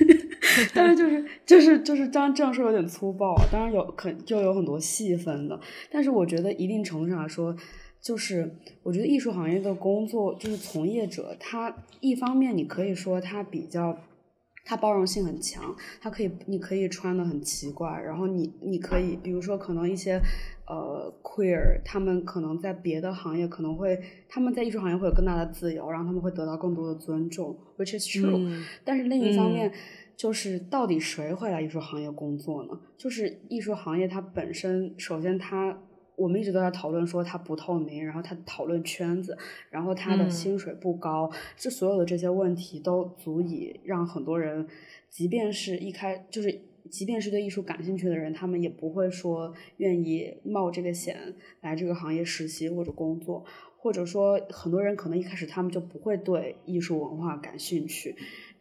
[0.74, 5.58] 但是就是就是就是当然这样说有点粗暴，当然有可就有很多细分的，
[5.90, 7.56] 但是我觉得一定程度上来说，
[8.02, 13.96] 就是我觉得艺术行业的工作就是从业者，他一方面你可以说他比较，
[14.64, 20.20] 他包容性很强，它可以你可以穿的很奇怪，然后你你可以比如说可能一些
[20.66, 29.72] 呃 queer，他们可能在别的行业可能会他们在艺术行业会有更大的自由，然后他们会得到更多的尊重，which is true，但是另一方面。
[30.14, 32.78] 就是到底谁会来艺术行业工作呢？
[32.96, 35.76] 就是艺术行业它本身，首先它
[36.16, 39.36] 我们一直都在讨论说它不透明，然后它讨论圈子，
[39.70, 44.66] 然后它的薪水不高，这所有的这些问题都足以让很多人，
[45.08, 53.44] 即便是一开就是即便是对艺术感兴趣的人，他们也不会说愿意冒这个险来这个行业实习或者工作，
[53.78, 58.16] 或者说很多人可能一开始他们就不会对艺术文化感兴趣，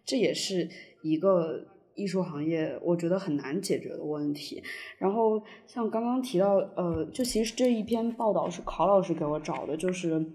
[0.06, 0.70] 这也是。
[1.04, 4.62] 一个艺术行业，我觉得很难解决的问题。
[4.98, 10.26] 然后像刚刚提到，呃，就其实这一篇报道是考老师给我找的，就是。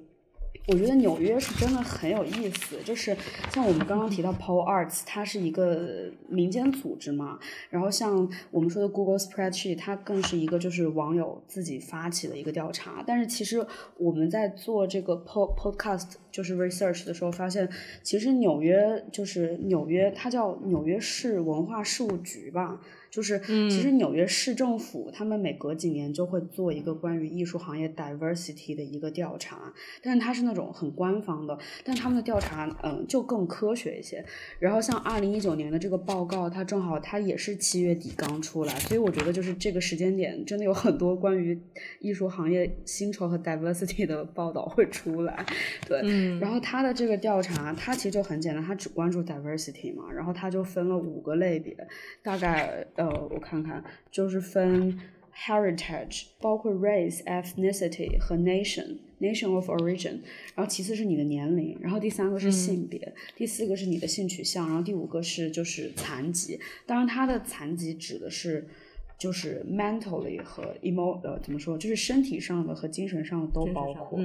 [0.69, 3.17] 我觉得纽约是真的很有意思，就是
[3.53, 7.39] 像我们刚刚提到 Pole Arts，它是一个民间组织嘛，
[7.71, 13.05] 然后像我们说的 Google Spreadsheet，它更是一个就是网友自己发起的一个调查。
[13.07, 13.65] 但是其实
[13.97, 17.69] 我们在做这个 Po Podcast 就是 research 的时候，发现
[18.03, 22.81] 其实纽约就是纽约，它叫纽约市文化事务局吧。
[23.11, 23.39] 就是，
[23.71, 34.25] 其实纽约市政府他们每隔几年就会做一个关于艺术行业 diversity 的一个调查，但是它是那种很官方的，但他们的调查嗯就更科学一些。
[34.59, 41.59] 然后像二零一九年的这个报告，它正好它也是七月底刚出来，所以我觉得就是这个时间点真的有很多关于
[42.01, 45.47] 艺术行业薪酬和 diversity 的报道会出来。
[45.89, 46.01] 对，
[46.39, 51.75] 然后他的这个调查，他其实就很简单，他只关注 diversity 嘛，然后他就分了五个类别，
[52.23, 53.06] 大概呃。
[53.09, 54.99] 呃，我看看，就是分
[55.35, 60.21] heritage，包括 race、ethnicity 和 nation，nation of origin。
[60.55, 66.59] 然后其次是你的年龄，然后第三个是性别，第四个是你的性取向，然后第五个是就是残疾。
[66.87, 68.67] 当然，它的残疾指的是
[69.19, 74.19] 就是 mentally 和 emo 呃怎么说，就是身体上的和精神上的都包括。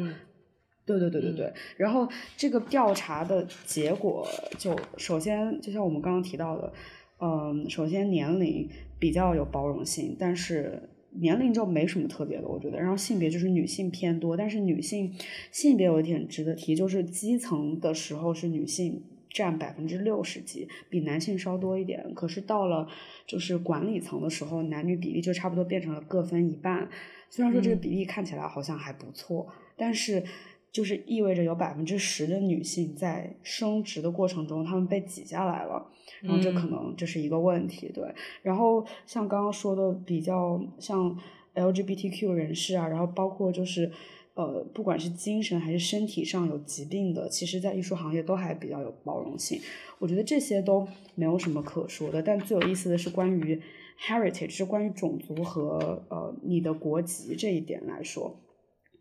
[0.86, 1.54] 对对对对对。
[1.78, 6.72] 然后这个调查的结果，就首先就像我们刚刚提到的。
[7.21, 12.79] 嗯，首先年龄比较有包容性，但是年龄就没什么特别的，我觉得。
[12.79, 15.13] 然后性别就是女性偏多，但是女性
[15.51, 22.12] 性别有一点值得提，就是基层的时候是女性占百分之六十几，比男性稍多一点。
[22.15, 22.88] 可是到了
[23.27, 26.89] 就是管理层的时候，男女比例就差不多变成了各分一半。
[27.29, 30.23] 虽然说这个比例看起来好像还不错，但是。
[30.71, 35.86] 就是意味着有百分之十的女性在升职的过程中，她们被挤下来了，
[36.21, 38.03] 然后这可能这是一个问题，对。
[38.41, 41.17] 然后像刚刚说的，比较像
[41.55, 43.91] LGBTQ 人士啊，然后包括就是
[44.34, 49.60] 呃，不管是精神还是身体上有疾病的，其实在艺术行业都还比较有包容性。
[49.99, 52.23] 我觉得这些都没有什么可说的。
[52.23, 53.62] 但最有意思的是关于
[53.99, 58.39] heritage，是关于种族和呃你的国籍这一点来说。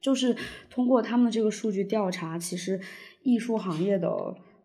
[0.00, 0.34] 就是
[0.68, 2.80] 通过他们的这个数据调查，其实
[3.22, 4.08] 艺术行业的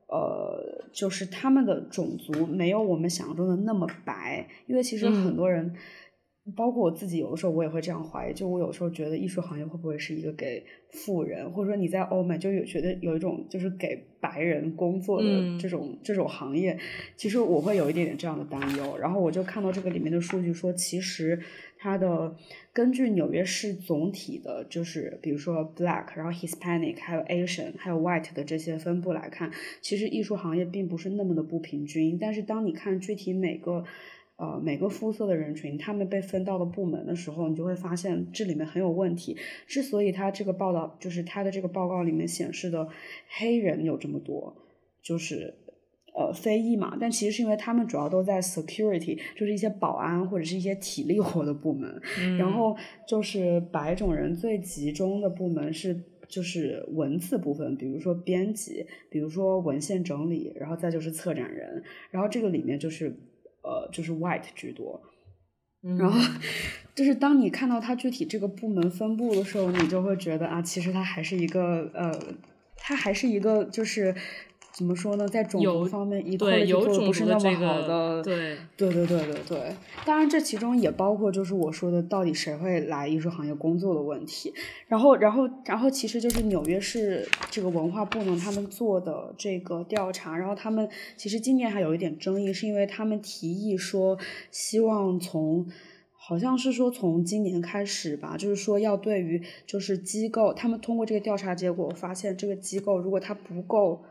[0.07, 5.75] 呃，就是他们的种族没有我们想象中的那么白，因为其实很多人。
[6.55, 8.33] 包括我自己，有的时候我也会这样怀疑。
[8.35, 15.27] 就我有时候觉得艺术行业会不会是一个给富人，或者说你在欧美就有觉得有一种就是给白人工作的
[15.59, 16.77] 这种这种行业。
[17.15, 18.95] 其实我会有一点点这样的担忧。
[18.99, 21.39] 然后我就看到这个里面的数据说，其实
[21.85, 22.35] 它的
[22.73, 32.17] 根据纽约市总体的，就是比如说 Black，然后 Hispanic，还有 Asian，还有 White 的这些分布来看，其实艺术行业并不是那么的不平均。
[32.17, 33.83] 但是当你看具体每个。
[34.37, 39.37] 呃，每个肤色的人群，他们被分到的部门的时候，你就会发现这里面很有问题。
[39.65, 42.89] 之所以他这个报道，就是他的这个报告里面显示的
[43.29, 44.53] 黑人有这么多，
[45.01, 45.53] 就是
[46.15, 52.01] 呃非裔嘛，但其实是因为他们主要都在 security，就是一些保安或者是一些体力活的部门。
[52.37, 52.75] 然后
[53.07, 61.83] 就是白种人最集中的部门是就是文字部分，比如说编辑，比如说文献整理，然后再就是策展人。
[62.09, 63.15] 然后这个里面就是。
[63.67, 65.01] 呃，就是 white 居多，
[65.97, 66.19] 然后
[66.93, 72.13] 就是当你看到它具体这个部门分布的时候，你就会觉得啊，其实它还是一个呃，
[72.77, 74.13] 它还是一个就是。
[74.75, 75.25] 怎么说呢？
[75.25, 78.21] 在种族方面，一块做的不是那么好的。
[78.21, 79.75] 对对对对对对。
[80.05, 84.53] 当然，这其中也包括就是我说的，到底谁会来艺术行业工作的问题。
[84.89, 94.17] 然后，然后，然后，其实就是纽约市这个文化部呢，他们做的这个调查，然后他们其实今年还有一点争议，是因为他们提议说，
[94.51, 95.65] 希望从
[96.11, 104.01] 好像是说从今年开始吧，就是说要对于就是机构，他们通过这个调查结果发现，这个机构如果它不够。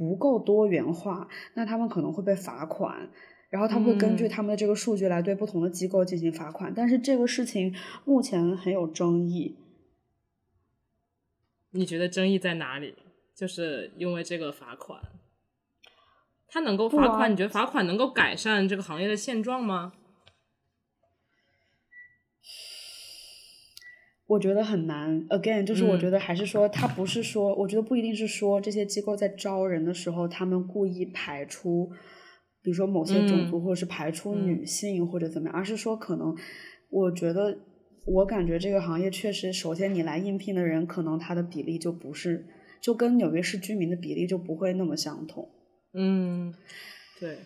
[0.00, 3.10] 不够多元化，那他们可能会被罚款，
[3.50, 6.72] 然后他们会根据他们的这个数据来对不同的机构进行罚款。
[6.74, 7.74] 但是这个事情
[8.06, 9.58] 目前很有争议。
[11.72, 12.94] 你觉得争议在哪里？
[13.34, 15.02] 就是因为这个罚款，
[16.48, 17.30] 他能够罚款？
[17.30, 19.92] 你觉得罚款能够改善这个行业的现状吗？
[24.30, 31.90] 我觉得很难，again，就是我觉得还是说，他不是说，我觉得不一定是说这些机构在招人的时候，他们故意排除，
[32.62, 36.32] 比如说某些种族，或者是排除女性或者怎么样，而是说可能，
[36.90, 37.58] 我觉得，
[38.06, 42.46] 我感觉这个行业确实，首先你来应聘的人，可能他的比例就不是，
[42.80, 45.48] 就跟纽约市居民的比例就不会那么相同。
[45.92, 46.54] 嗯，
[47.18, 47.36] 对。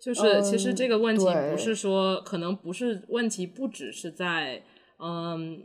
[0.00, 4.62] 就是其实这个问题不是说，可能不是问题，不只是在
[4.98, 5.62] 嗯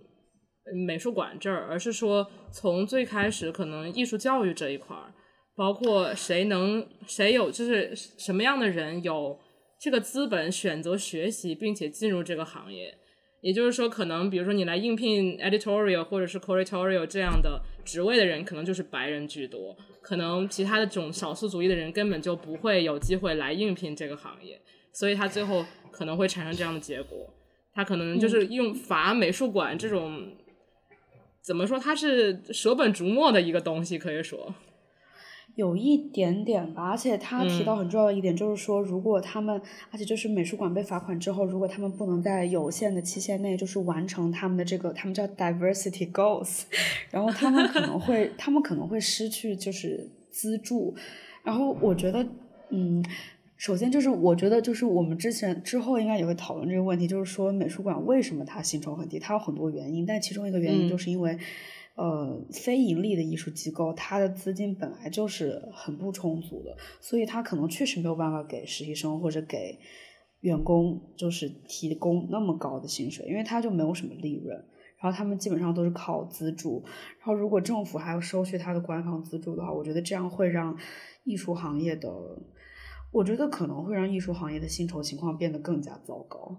[0.73, 5.13] 美术馆这儿，而是说从最开始可能艺术教育这一块儿，
[5.55, 9.37] 包括谁能谁有就是什么样的人有
[9.79, 12.95] 这个资本选择学习并且进入这个行业。
[13.41, 24.59] 也就是说，可能比如说你来应聘 editorial 或者是 curatorial 这样的职位的人，可能就是白人居多，可能其他的这种少数族裔的人根本就不会有机会来应聘这个行业，
[24.91, 27.33] 所以他最后可能会产生这样的结果。
[27.73, 30.29] 他可能就是用罚美术馆这种，
[31.41, 34.53] 怎么说，它是舍本逐末的一个东西，可以说。
[35.55, 39.61] 有一点点吧，而且他提到嗯很重要的一点，就是说，如果他们，
[39.91, 46.61] 而且就是美术馆被罚款之后，如果他们不能在有限的期限内，就是完成他们的这个，他们叫 diversity goals，
[47.11, 50.95] 然后他们可能会，他们可能会失去就是资助，
[51.43, 52.25] 然后我觉得，
[52.69, 53.03] 嗯。
[53.59, 59.19] 首先就是，我觉得就是我们之前之后应该也会讨论这个问题，就是说美术馆为什么它薪酬很低？
[59.19, 61.37] 它有很多原因，但其中一个原因嗯就是因为，
[61.95, 69.77] 呃，非盈利的艺术机构，它的资金本来就是很不充足的，所以它可能确实没有办法给实习生或者给
[70.39, 74.55] 员工就是提供那么高的薪水，因为它就没有什么利润。
[75.01, 76.83] 然后他们基本上都是靠资助，
[77.19, 80.77] 然后如果政府还要收取他的官方资助的话，我觉得这样会让
[81.23, 82.09] 艺术行业的，
[83.11, 86.55] 我觉得可能会让艺术行业的薪酬情况变得更加糟糕。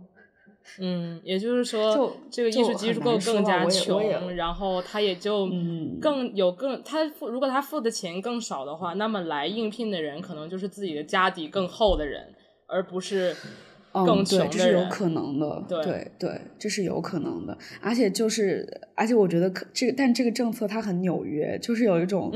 [0.78, 12.34] 嗯，也就是说，就这个艺术机构更加穷，然后他也就嗯更有更他付如果他付的钱更少的话，那么来应聘的人可能就是自己的家底更厚的人，
[12.66, 13.50] 而不是嗯，
[13.92, 14.88] 更穷对，的这是有。
[14.90, 22.30] 可能的，对对对，这是有可能的，而且就是，而且我觉得可这个，但这个政策它很纽约，就是有一种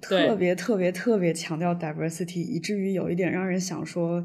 [0.00, 4.24] 特别特别特别强调 diversity，以至于有一点让人想说，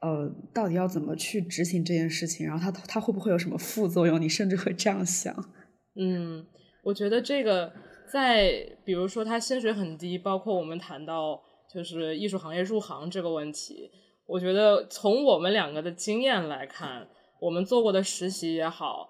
[0.00, 4.20] 呃，到底要怎么去执行这件事情，然后它它会不会有什么副作用？
[4.20, 5.34] 你甚至会这样想。
[6.00, 6.46] 嗯，
[6.84, 7.72] 我觉得这个
[8.12, 11.40] 在比如说他薪水很低，包括我们谈到
[11.72, 13.90] 就是艺术行业入行这个问题，
[14.28, 17.08] 我觉得从我们两个的经验来看，
[17.40, 19.08] 我们做过的实习也好，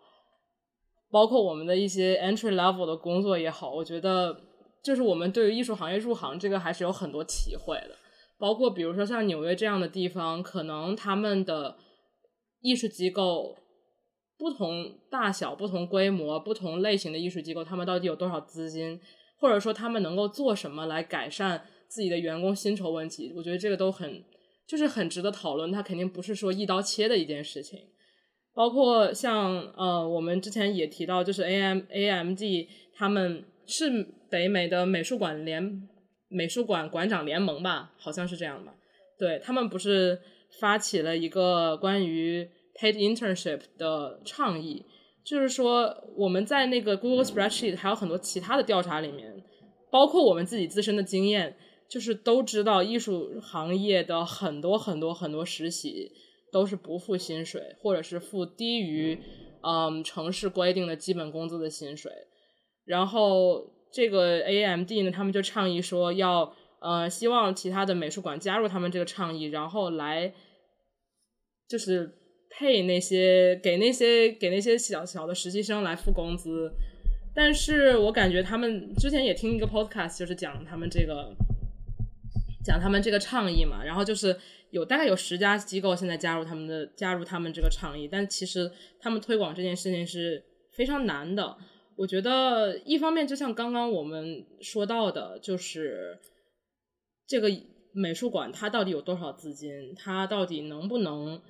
[1.11, 4.41] 包括我们的一些 entry level 的工作也好，我觉得
[4.83, 7.97] 就是我们对于艺术行业入行这个还是有很多体会的。
[8.39, 11.77] 包括比如说像纽约这样的地方，可能他们的
[12.61, 13.57] 艺术机构
[14.39, 19.01] 不同大小、不同规模、不同类型的艺术机构，他们到底有多少资金，
[19.41, 23.33] 或者说他们能够做什么来改善自己的员工薪酬问题？
[23.37, 24.23] 我觉得这个都很
[24.69, 25.73] 就是很值得讨论。
[25.73, 27.81] 它肯定不是说一刀切的一件事情。
[28.55, 33.89] 包括像呃，我们之前也提到，就是 A M A M D 他们是
[34.29, 35.89] 北美的美术馆联
[36.29, 38.75] 美术馆馆长联盟吧，好像是这样吧。
[39.16, 40.19] 对他们不是
[40.59, 42.49] 发起了一个关于
[42.81, 44.85] paid internship 的倡议，
[45.25, 49.33] 就是说我们在那个 Google Spreadsheet 还有很多其他的调查里面，
[49.91, 51.57] 包括我们自己自身的经验，
[51.89, 56.12] 就是都知道艺术行业的很多很多很多实习
[56.53, 59.18] 都是不付薪水，或者是付低于
[59.62, 62.12] 嗯城市规定的基本工资的薪水。
[62.84, 70.32] 然后这个 AMD 呢，他们就倡议说要呃希望其他的美术馆加入他们这个倡议，然后来
[71.68, 72.11] 就是
[72.51, 76.72] 配那些给那些给那些小小的实习生来付工资。
[77.34, 81.32] 但是我感觉他们之前也听一个 podcast，就是讲他们这个
[82.65, 84.37] 讲他们这个倡议嘛，然后就是
[84.71, 90.43] 有大概有十家机构现在加入他们的加入他们这个倡议，但其实他们推广这件事情是
[90.77, 91.57] 非常难的。
[91.97, 96.19] 我觉得一方面就像刚刚我们说到的，就是
[97.27, 97.49] 这个
[97.93, 101.41] 美术馆它到底有多少资金，它到底能不能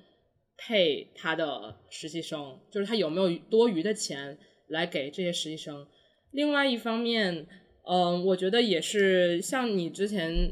[0.57, 4.37] 配他的实习生，就是他有没有多余的钱
[4.67, 5.85] 来给这些实习生。
[6.31, 7.47] 另外一方面，
[7.87, 10.51] 嗯，我觉得也是像你之前，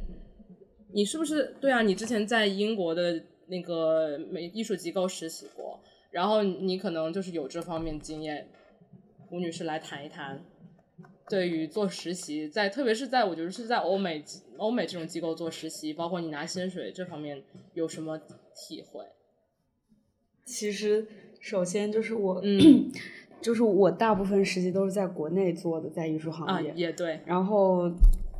[0.93, 1.81] 你是不是对啊？
[1.81, 5.79] 你之前在英国的那个美艺术机构实习过，
[6.11, 8.47] 然后你可能就是有这方面经验。
[9.29, 10.41] 吴女士来谈一谈，
[11.29, 14.23] 对于做实习，在特别是在我觉得是在欧美
[14.55, 18.17] 欧美这种机构做实习，包括你拿薪水这方面有什么
[18.55, 19.03] 体会？
[20.45, 21.05] 其实，
[21.41, 22.89] 首先就是我，嗯，
[23.41, 27.19] 就是我大部分实习都是在国内做的，在艺术啊行业。，也对。
[27.25, 27.91] 然后，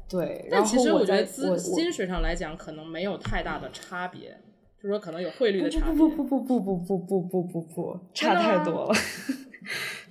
[0.10, 4.30] 对，但其实我觉得资薪水上来讲，可能没有太大的差别，
[4.78, 5.94] 就是说可能有汇率的差别。
[5.96, 8.96] 不不不不不不不不不不不，差太多了。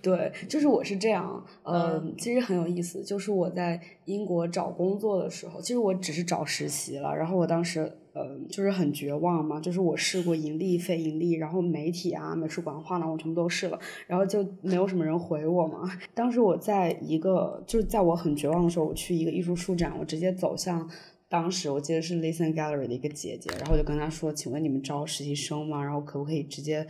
[0.07, 3.03] 对，就是我是这样，呃，其实很有意思。
[3.03, 7.13] 就是我在英国找工作的时候，其实我只是找实习了。
[7.13, 9.59] 然后我当时，嗯，就是很绝望嘛。
[9.59, 15.91] 就是我试过盈利、非盈利，然后媒体啊、美术馆、画廊，我全部都试了，然后就没有什么人回我嘛。
[16.15, 20.89] 当时我在一个，就是在我很绝望的时候，我去一个艺术书展，我直接走向
[21.29, 25.83] 当时我记得是 Listen Gallery 的一个姐姐，然后我就跟她说：“请问你们招实习生吗？
[25.83, 26.87] 然后可不可以直接？”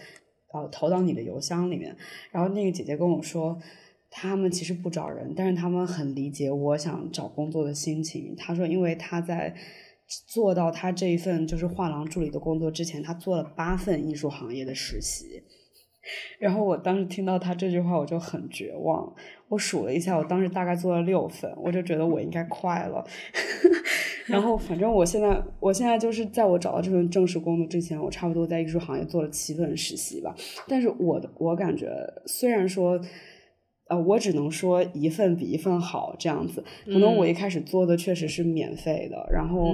[0.69, 1.97] 投到你的邮箱里面。
[2.31, 3.59] 然后那个姐姐跟我说，
[4.11, 8.35] 他们其实不找人，但是他们很理解我想找工作的心情。
[8.37, 9.55] 她说，因为她在
[10.29, 15.43] 做到他这一份就是画廊助理的工作之前，他做了八份艺术行业的实习。
[16.39, 19.13] 然后我当时听到他这句话，我就很绝望。
[19.49, 23.05] 我数了一下，我当时大概做了六份，我就觉得我应该快了。
[24.29, 30.35] 然后，反正我现在，我现在就是在我找到这份正式工作之前，我差不多在艺术行业做了七份实习吧。
[30.67, 31.89] 但是我的，我感觉
[32.27, 33.01] 虽然说，
[33.89, 36.65] 呃，我只能说一份比一份好这样子。
[36.87, 39.73] 可能我一开始做的确实是免费的，然后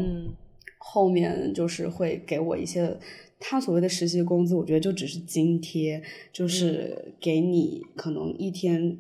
[0.78, 2.94] 后面就是会给我一些
[3.40, 8.98] 他所谓的实习工资，我觉得就只是津贴，就是给你可能一天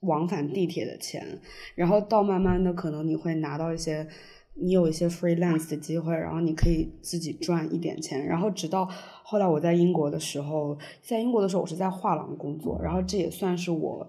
[0.00, 1.38] 往返地铁的钱，
[1.76, 4.08] 然后到慢慢的可能你会拿到一些。
[4.54, 8.86] 你有一些 freelance 的机会，然后你可以自己赚一点钱，然后直到
[9.22, 14.08] 后来我在英国的时候，在英国的时候我是在画廊工作，然后这也算是我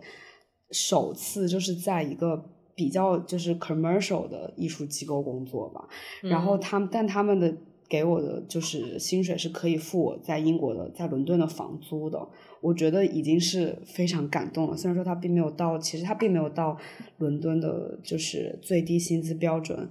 [0.72, 5.88] 首次就是在一个比较就是 commercial 的艺术机构工作吧，
[6.22, 7.56] 然后他们但他们的
[7.88, 12.28] 给我的就是薪水是可以付我在英国的在伦敦的房租的，
[12.60, 14.76] 我觉得已经是非常感动了。
[14.76, 16.78] 虽然说他并没有到，其实他并没有到
[17.20, 19.90] 伦敦的就是最低薪资标准。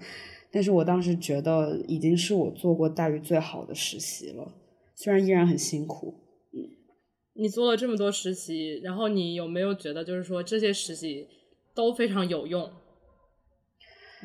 [0.53, 4.53] 但是我当时觉得已经是我做过待遇最好的实习了，
[4.95, 6.15] 虽然依然很辛苦。
[6.53, 6.71] 嗯，
[7.35, 11.29] 你做了这么多实习，然后你有没有觉得就是说这些实习
[11.75, 12.71] 都非常有用？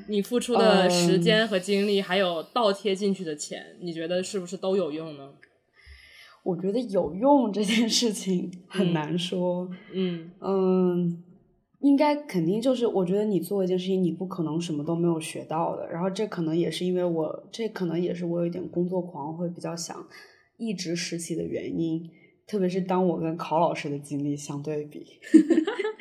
[0.07, 5.33] 你付出的时间和精力，还有倒贴进去的钱，你觉得是不是都有用呢？
[6.43, 9.69] 我觉得有用这件事情很难说。
[9.93, 11.23] 嗯嗯。
[11.85, 15.87] 应该肯定就是，我觉得你做一件事情，你不可能什么都没有学到的。
[15.87, 19.95] 然后这可能也是因为我，这可能也是我有一点工作狂，会比较想
[20.57, 22.09] 一直实习的原因。
[22.47, 25.05] 特别是当我跟考老师的经历相对比，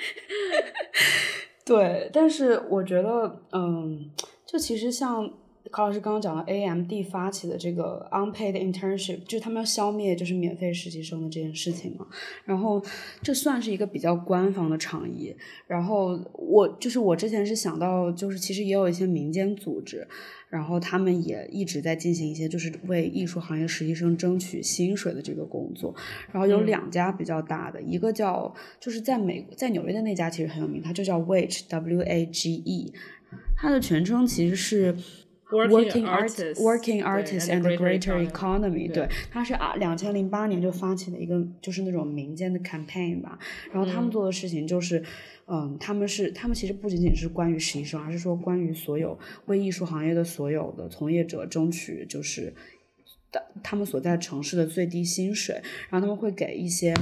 [1.67, 2.09] 对。
[2.13, 4.11] 但是我觉得，嗯，
[4.47, 5.31] 就其实像。
[5.71, 12.07] 考老师刚刚讲了，AMD 发起的这个 unpaid internship，就是他们要消灭就是免费实习生的这件事情嘛。
[12.45, 12.81] 然后
[13.23, 15.35] 这算是一个比较官方的倡议。
[15.67, 20.07] 然后我就是我之前是想到，就是其实也有一些民间组织，
[20.51, 25.95] 然后他们也一直在进行一些就是为艺术行业实习生争取薪水的这个工作。
[26.31, 32.93] 然后有两家比较大的，一个叫就是在美在纽约的那家其实很有名，它就叫 Wage W A G E，
[33.57, 34.95] 它的全称其实是。
[35.55, 43.39] Working artists, working artists and the greater economy，对，他是啊，两千零八年就发起的一个就是那种民间的 campaign 吧。
[43.73, 45.03] 然后他们做的事情就是，
[45.47, 52.53] 嗯，他们是他们其实不仅仅是关于实习生，而是说关于所有为艺术行业的所有的从业者争取就是。
[53.63, 55.55] 他们所在城市的最低薪水，
[55.89, 56.95] 然后他们会给一些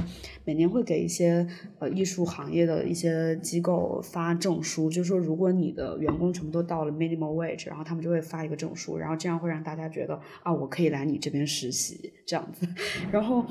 [0.45, 1.47] 每年会给一些
[1.79, 12.67] 呃艺术行业的一些机构发证书，就是说如果你的员工全部都到了 minimum wage，然后他们就会发一个证书，然后这样会让大家觉得啊，我可以来你这边实习这样子，
[13.11, 13.45] 然后。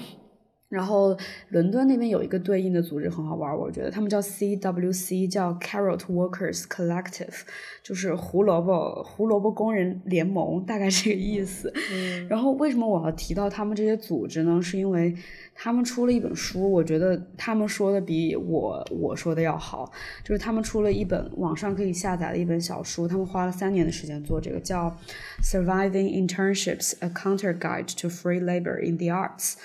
[0.73, 1.15] 然后
[1.51, 7.43] 伦敦那边有一个对应的组织很好玩，我觉得他们叫 CWC，叫 Carrot Workers Collective，
[7.83, 11.71] 就是胡萝卜胡萝卜工人联盟，大概这个意思。
[11.93, 12.27] 嗯。
[12.33, 14.63] 然后为什么我要提到他们这些组织呢？
[14.63, 15.15] 是因为
[15.55, 19.93] 他们出了一本书，我觉得他们说的比我我说的要好。
[20.25, 24.97] 就是他们出了一本网上可以下载的一本小书，他们花了三年的时间做这个，叫
[25.43, 29.57] Surviving Internships: A Counter Guide to Free Labor in the Arts。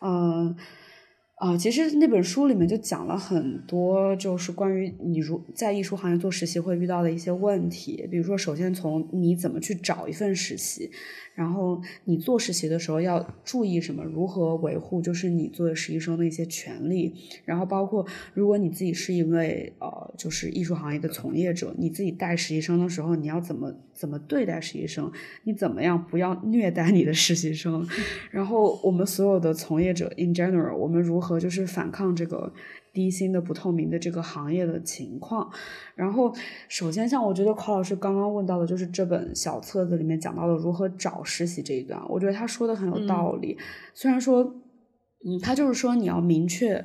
[0.00, 0.54] 嗯，
[1.36, 8.06] 啊，其实那本书里面就讲了很多，就是关于你如在艺术行业做实习会遇到的一些问题。
[8.10, 10.90] 比如说，首先从你怎么去找一份实习。
[11.38, 14.02] 然后你做实习的时候要注意什么？
[14.02, 17.14] 如何维护就是你作为实习生的一些权利？
[17.44, 25.12] 然后包括如果你自己是一位呃就是艺术行业的从业者，你自己带实习生的时候，你要怎么怎么对待实习生？
[25.44, 27.86] 你怎么样不要虐待你的实习生？
[28.32, 32.52] 然后我们所有的从业者 in general，我们如何就是反抗这个？
[32.98, 35.48] 低薪的不透明的这个行业的情况，
[35.94, 36.34] 然后
[36.68, 43.56] 首先像我觉得考老师刚刚问到的，就是这本小册子里面讲到的如何找实习这一段，我觉得他说的很有道理。
[43.94, 46.84] 虽然说，嗯，他就是说你要明确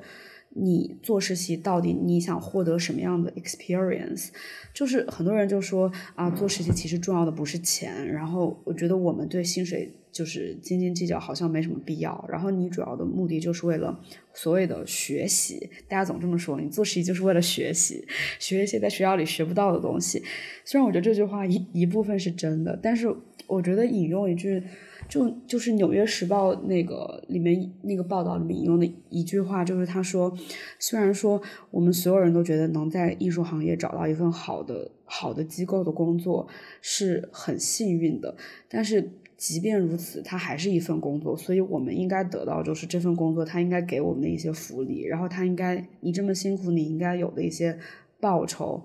[0.49, 4.29] 你做实习到底你想获得什么样的 experience？
[4.71, 8.07] 就是很多人就说啊，做实习其实重要的不是钱。
[8.07, 12.25] 然后我觉得我们对薪水就是斤斤计较，好像没什么必要。
[12.29, 13.99] 然后你主要的目的就是为了
[14.33, 18.07] 所谓的学习，大家总这么说，你做实习就是为了学习，
[18.39, 20.23] 学一些在学校里学不到的东西。
[20.63, 23.13] 虽然我觉得这句话一一部分是真的，但是
[23.47, 24.63] 我觉得引用一句。
[25.09, 30.33] 就就是《纽约时报》那个里面那个报道里面引用的一句话，就是他说，
[30.79, 31.39] 虽然说
[31.71, 36.47] 我们所有人都觉得能在艺术行业找到一份好的好的机构的工作
[36.81, 38.33] 是很幸运的，
[38.69, 39.11] 但是
[39.43, 47.77] 即便如此，它还是一份工作，所以我们应该得到就是这份工作它应该给我们的一些福利，然后它应该你这么辛苦，你应该有的一些
[48.21, 48.81] 报酬。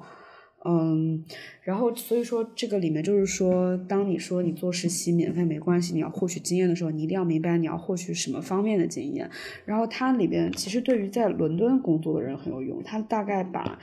[0.64, 1.24] 嗯，
[1.62, 9.30] 然后所以说这个里面就是说，当你说你做实习免费没关系，你要获取经验的时候，你一定要明白你要获取什么方面的经验。
[9.64, 13.78] 然后它里边其实对于在伦敦工作的人很有用，它大概把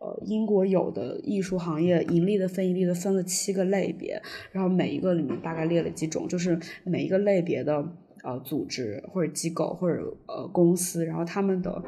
[0.00, 4.20] 呃英国有的艺术行业盈利的分盈利的分了七个类别，
[4.50, 7.74] 然后每一个里面大概列了几种，就是每一个类别的
[8.24, 11.84] 呃组织或者机构或者呃公司，然后他们的。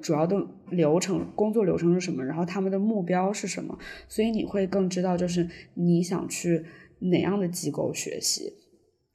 [0.00, 0.36] 主要的
[0.70, 2.24] 流程、工作流程是什么？
[2.24, 3.78] 然后他们的目标是什么？
[4.08, 6.64] 所以你会更知道，就是你想去
[6.98, 8.52] 哪样的机构学习。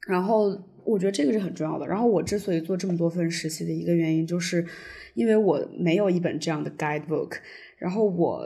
[0.06, 1.86] 然后我觉得这个是很重要的。
[1.86, 4.64] 然后我之所以做这么多份实习的一个原因，就是
[5.12, 7.32] 因为我没有一本这样的 guidebook。
[7.78, 8.44] 然后我。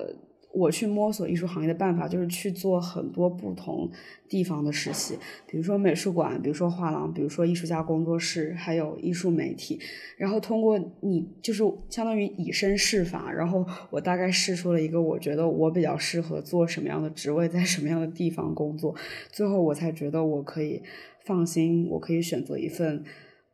[0.55, 3.91] 我去摸索艺术行业的办法，就是去做很多不同
[4.29, 5.17] 地方的实习，
[5.47, 9.81] 比如说美术馆，比如说画廊，比如说艺术家工作室，还有艺术媒体。
[10.19, 18.95] 然后通过你，就是相当于以身试法，然后我大概试出了一个我觉得我比较适合做什么样的职位，在什么样的地方工作。
[19.31, 20.83] 最后我才觉得我可以
[21.25, 23.03] 放心，我可以选择一份，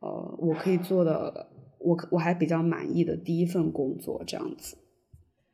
[0.01, 1.47] 呃，我可以做的，
[1.79, 4.75] 我我还比较满意的第一份工作，这样子。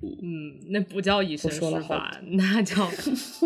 [0.02, 2.86] 嗯，那不叫以身试法，那叫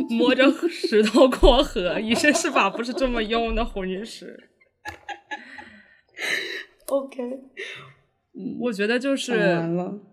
[0.09, 1.99] 摸着石头过河。
[1.99, 4.49] 以身试法不是这么用的，胡女士。
[6.87, 7.21] OK，
[8.59, 9.61] 我觉得就是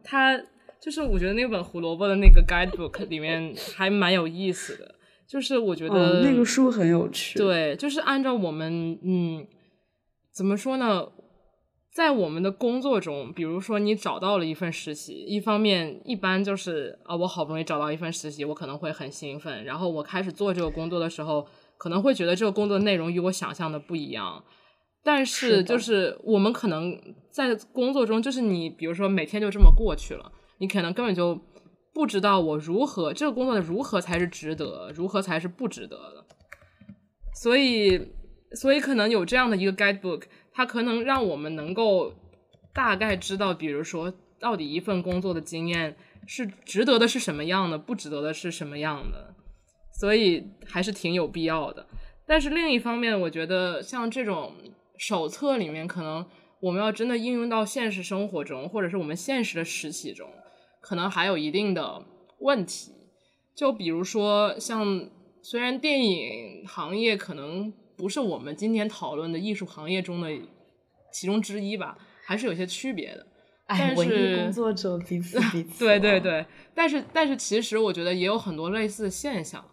[0.04, 0.38] 他，
[0.78, 4.94] 就是我觉得那本胡萝卜的那个 guidebook 里面还蛮有意思的，
[5.26, 7.38] 就是我觉得那个书很有趣。
[7.38, 9.46] 对，就是按照我们，嗯，
[10.32, 11.08] 怎么说呢？
[11.96, 21.46] 在我们的工作中，比如说你找到了一份实习，一方面一般就是啊，我好不容易找到一份实习，我可能会很兴奋，然后我开始做这个工作的时候，
[21.78, 24.44] 可能会觉得这个工作内容与我想象的不一样。
[25.02, 31.40] 但是就是我们可能在工作中，就是你比如说每天就这么过去了，你可能根本就
[31.94, 36.26] 不知道我如何这个工作的如何才是值得，如何才是不值得的。
[37.32, 38.10] 所以，
[38.52, 40.24] 所以可能有这样的一个 guidebook。
[40.56, 42.14] 它可能让我们能够
[42.72, 45.94] 大概知道，比如说，到底一份工作的经验
[46.26, 49.34] 是值得的是什么样的，不值得的是什么样的，
[49.92, 51.86] 所以还是挺有必要的。
[52.26, 54.54] 但是另一方面，我觉得像这种
[54.96, 56.24] 手册里面，可能
[56.60, 60.26] 我们要真的应用到现实生活中，或者是我们现实的实习中，
[60.80, 62.02] 可能还有一定的
[62.38, 62.92] 问题。
[63.54, 65.10] 就比如说，像
[65.42, 67.74] 虽然电影行业可能。
[67.96, 70.28] 不是我们今天讨论的艺术行业中的
[71.12, 73.26] 其中之一吧，还是有些区别的。
[73.66, 75.84] 哎，文艺工作者彼此 彼此。
[75.84, 79.64] 对对对，但是但是其实我觉得也有很多类似的现象。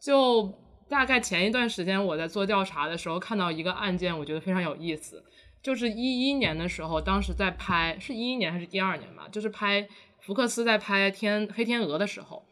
[0.00, 0.52] 就
[0.88, 5.22] 大概前一段时间我在做调查的时候看到一个案件，我觉得非常有意思。
[5.62, 9.28] 就是一一年的时候，当时在拍，是一一年还是第二年吧？
[9.30, 9.86] 就是拍
[10.20, 12.45] 福克斯在拍《天黑天鹅》的时候。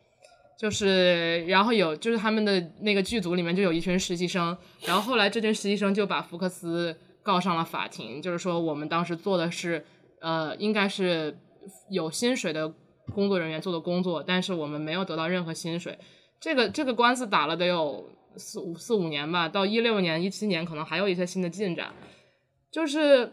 [0.57, 9.85] 就是，然后有就是他们的那个剧组里面就有一群实习生，然后后来这群实习生就把福克斯告上了法庭，就是说我们当时做的是，
[10.21, 11.37] 呃，应该是
[11.91, 12.73] 有薪水的
[13.13, 15.99] 工作人员做的工作，但是我们没有得到任何薪水。
[16.41, 21.93] 这个这个官司打了得有四五四五年吧，到一六年一七年可能还有一些新的进展。
[22.71, 23.33] 就是，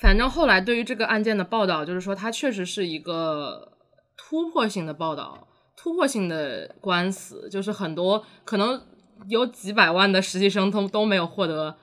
[0.00, 3.72] 反正后来对于这个案件的报道，就是说它确实是一个
[4.16, 5.46] 突破性的报道。
[5.76, 8.80] 突破性的官司，就是很多可能
[9.28, 11.76] 有几百万的实习生都都没有获得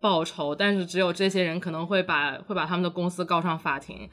[0.00, 4.08] 报酬，但是只有这些人可能会把会把他们的公司告上法庭，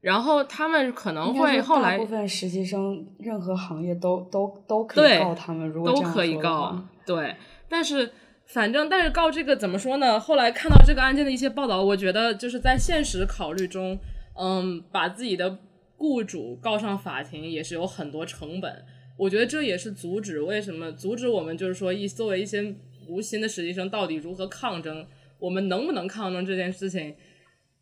[0.00, 7.36] 然后他们可能会后来部分实习生任何行业都都都可以告他们，如果都可以告，对，
[7.68, 8.12] 但是
[8.46, 10.18] 反正但是告这个怎么说呢？
[10.18, 13.98] 后来看到这个案件的一些报道，我觉得就是在现实考虑中，
[14.38, 15.58] 嗯，把自己的。
[15.96, 18.84] 雇主告上法庭也是有很多成本，
[19.16, 22.74] 我觉得这也是阻止为什么阻止我们就是说一作为一些
[23.08, 25.06] 无心的实习生到底如何抗争，
[25.38, 27.14] 我们能不能抗争这件事情，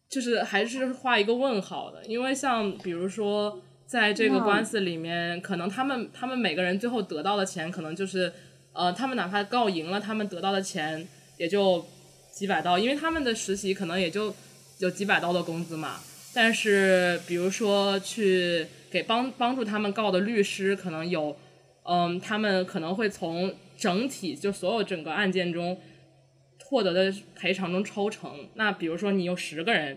[0.08, 8.32] 就是还是画一个问号的，因为像比如说在这个官司里面，可能他们他们每个人最后得到的钱，可能就是
[8.72, 11.06] 呃，他们哪怕告赢了，他们得到的钱
[11.36, 11.84] 也就
[12.32, 14.34] 几百刀，因为他们的实习可能也就
[14.78, 16.00] 有几百刀的工资嘛。
[16.34, 21.36] 但是比如说去给帮帮助他们告的律师，可能有
[21.84, 25.78] 嗯，他们可能会从整体就所有整个案件中。
[26.66, 29.96] 获得的赔偿中抽成，那比如说你有十个人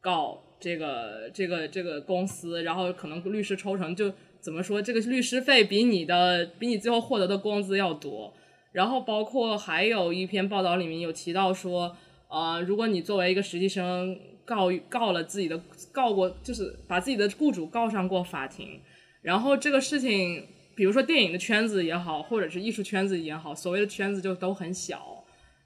[0.00, 4.10] 告这个这个这个公司，然后可能律师抽成就
[4.40, 8.32] 怎么说，这个律师费比你的比你最后获得的工资要多。
[8.72, 11.94] 然后包括还有一篇报道里面有提到说，
[12.28, 18.80] 呃，如果你作为一个实习生告告了自己的告过，就是把自己的雇主告上过法庭，
[19.22, 25.24] 然后这个事情，比如说电影的圈子也好，或者是艺术圈子也好，所谓的圈子就都很小。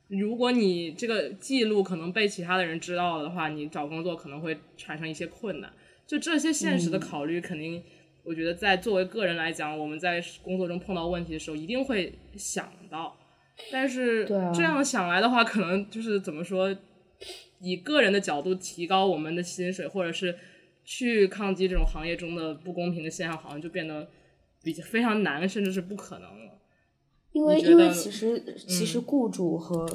[0.09, 5.73] 如果你这个记录可能被其他的人知道了的话，你找工作可能会产生一些困难。
[6.07, 7.83] 就这些现实的考虑，肯定，
[8.23, 13.17] 我觉得在作为个人来讲，我们在工作中碰到问题的时候，一定会想到。
[13.73, 14.25] 但是
[14.55, 16.73] 这样想来的话，可能就是怎么说，
[17.61, 20.35] 以个人的角度提高我们的薪水，或者是
[20.85, 24.09] 去抗击这种行业中的不公平的现象，好像就变得
[24.63, 26.53] 比较非常难，甚至是不可能了。
[27.33, 29.87] 因为因为其实其实雇主和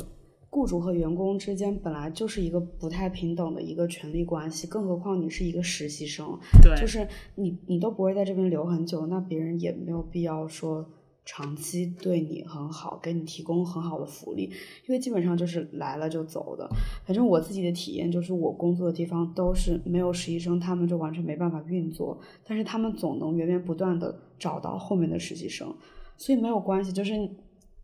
[0.50, 10.88] 雇主和员工之间本来就是一个不太平等的一个权利关系，更何况你是一个实习生，对，就是你你都不会在这边留很久，那别人也没有必要说
[11.24, 14.44] 长期对你很好，给你提供很好的福利，
[14.88, 16.68] 因为基本上就是来了就走的。
[17.06, 25.74] 反正我自己的体验就是，我工作的地方都是没有实习生，他们就完全没办法运作，但是他们总能源源不断的找到后面的实习生。
[26.18, 27.30] 所以没有关系，就是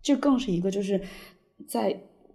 [0.02, 1.02] 这更是一个，就是
[1.68, 1.92] 在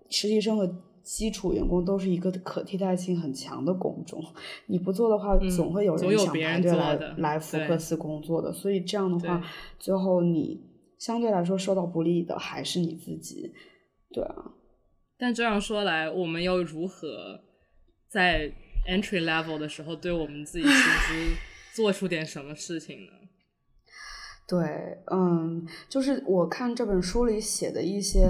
[0.08, 4.22] 实习生和基础员工都是一个可替代性很强的工种。
[4.66, 8.52] 你不做的话，总会有人想排队来来福克斯工作的。
[8.52, 9.44] 所以这样的话，
[9.78, 10.60] 最后你
[11.04, 13.52] 相对来说受到不利的还是你自己。
[14.12, 14.34] 对啊。
[15.18, 17.40] 但这样说来，我们又如何
[18.08, 18.52] 在
[18.88, 21.34] entry level 的时候对我们自己薪资
[21.74, 23.12] 做出点什么事情呢？
[24.46, 24.58] 对，
[25.10, 28.28] 嗯，就是我看这本书里写的一些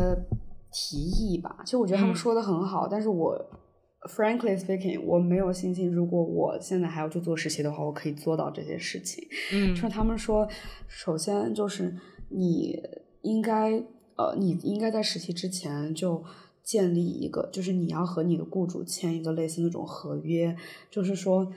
[0.70, 3.36] 提议吧，其实我觉得他们说的很好，但是我
[4.08, 9.26] frankly speaking，我没有信心，如果我现在还要去做实习的话，我可以做到这些事情。
[9.52, 10.48] 嗯，就是他们说，
[10.86, 11.92] 首先就是
[12.32, 12.82] 你
[13.22, 13.82] 应该，
[14.16, 16.24] 呃，你应该在实习之前就
[16.62, 20.56] 建立一个，就是你要和你的雇主签一个类似那种合约，
[20.90, 21.52] 就是说。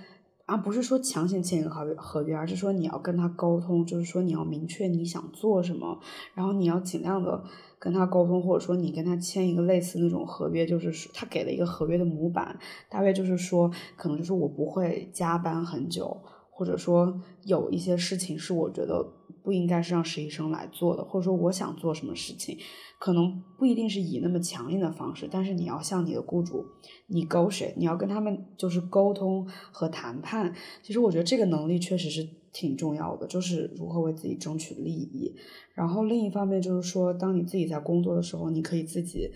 [0.45, 5.99] 啊不是说强行签一个合约合约，而是说你要跟他沟通，就是说你要明确你想做什么，
[6.35, 7.43] 然后你要尽量的
[7.79, 12.59] 跟他沟通，或者说你跟他签一个类似那种合约，就是他给了一个合约的模板，
[12.91, 16.15] 大约就是说，可能就是我不会加班很久，
[16.57, 19.05] 或者说有一些事情是我觉得
[19.43, 22.57] 不应该是让实习生来做的，或者说我想做什么事情。
[22.97, 26.65] 可能不一定是以那么强硬的方式，但是你要向你的雇主
[27.07, 30.55] 你勾谁，你要跟他们就是沟通和谈判。
[30.81, 35.35] 其实我觉得这个能力确实是挺重要的，就是如何为自己争取利益。
[35.73, 39.29] 然后另一方面就是说，当你自己在工作的时候，你可以自己。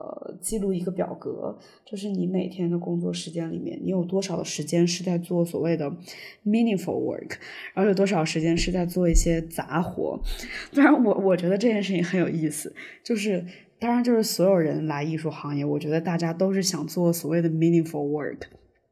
[0.00, 5.90] 呃，记录一个表格，就是你每天的工作时间里面，你有多少的时间是在做所谓的
[6.42, 7.32] meaningful work，
[7.74, 10.18] 然后有多少时间是在做一些杂活。
[10.74, 12.74] 当然，我我觉得这件事情很有意思，
[13.04, 13.44] 就是
[13.78, 18.38] 当然就是所有人来艺术行业，我觉得大家都是想做所谓的 meaningful work，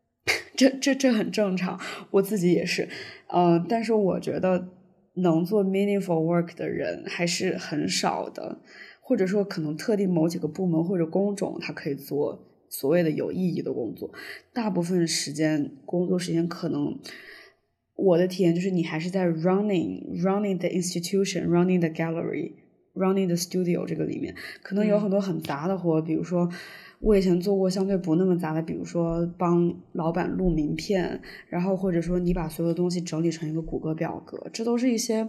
[0.54, 1.80] 这这这很正常，
[2.10, 2.86] 我自己也是。
[3.28, 4.68] 嗯，但是我觉得
[5.14, 8.58] 能做 meaningful work 的人还是很少的。
[9.08, 14.12] 或者说，可能特定某几个部门或者工种，它可以做所谓的有意义的工作。
[14.52, 16.98] 大部分时间工作时间，可能
[17.94, 22.52] 我的体验就是，你还是在 running running the institution, running the gallery,
[22.94, 26.02] running the studio 这个里面，可能有很多很杂的活。
[26.02, 26.46] 比如说，
[27.00, 35.26] 我以前做过相对不那么杂的，比如说帮老板录名片，然后或者说你把所有的东西整理成一个谷歌表格，这都是一些。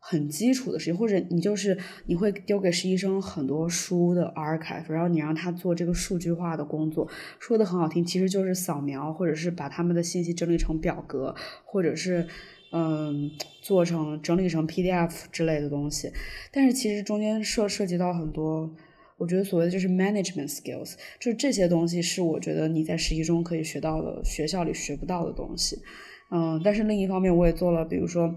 [0.00, 1.76] 很基础的事情，或者你就是
[2.06, 7.06] 你会丢给实习生很多书的 archive，然后你让他做这个数据化的工作，
[7.38, 11.34] 说的很好听，其实就是扫描或者是把他们的信息整理成表格，
[11.64, 12.26] 或者是
[12.72, 13.30] 嗯
[13.60, 16.10] 做成整理成 PDF 之类的东西。
[16.52, 18.72] 但是其实中间涉涉及到很多，
[19.18, 25.82] 我觉得所谓的就是 management skills，就是这些东西是我觉得你在实习中可以学到的，学校里学不到的东西。
[26.30, 28.34] 嗯，但是另一方面我也做了，比如说。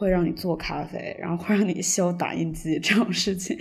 [0.00, 3.54] 会让你做咖啡，然后会让你修打印机这种事情，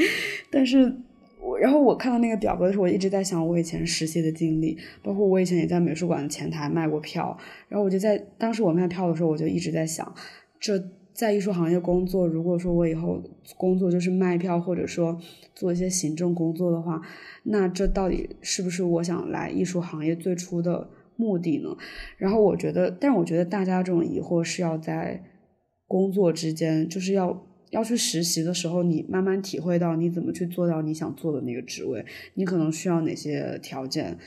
[0.49, 0.95] 但是
[1.41, 7.37] 我然后我看到那个表格的时候，我一直在想我以前实习的经历，包括我以前也在美术馆的前台卖过票。
[7.67, 10.15] 然后我就在当时我卖票的时候，我就一直在想，
[10.61, 10.81] 这
[11.11, 13.21] 在艺术行业工作，如果说我以后
[13.57, 15.19] 工作就是卖票，或者说
[15.53, 17.01] 做一些行政工作的话，
[17.43, 21.75] 那这到底是不是我想来艺术行业最初的目的呢？
[22.17, 25.21] 然后我觉得，但是我觉得大家这种疑惑是要在
[25.89, 27.45] 工作之间，就是要。
[27.71, 34.17] 要去实习的时候，你慢慢体会到你怎么去做到你想做的那个职位，你可能需要哪些条件，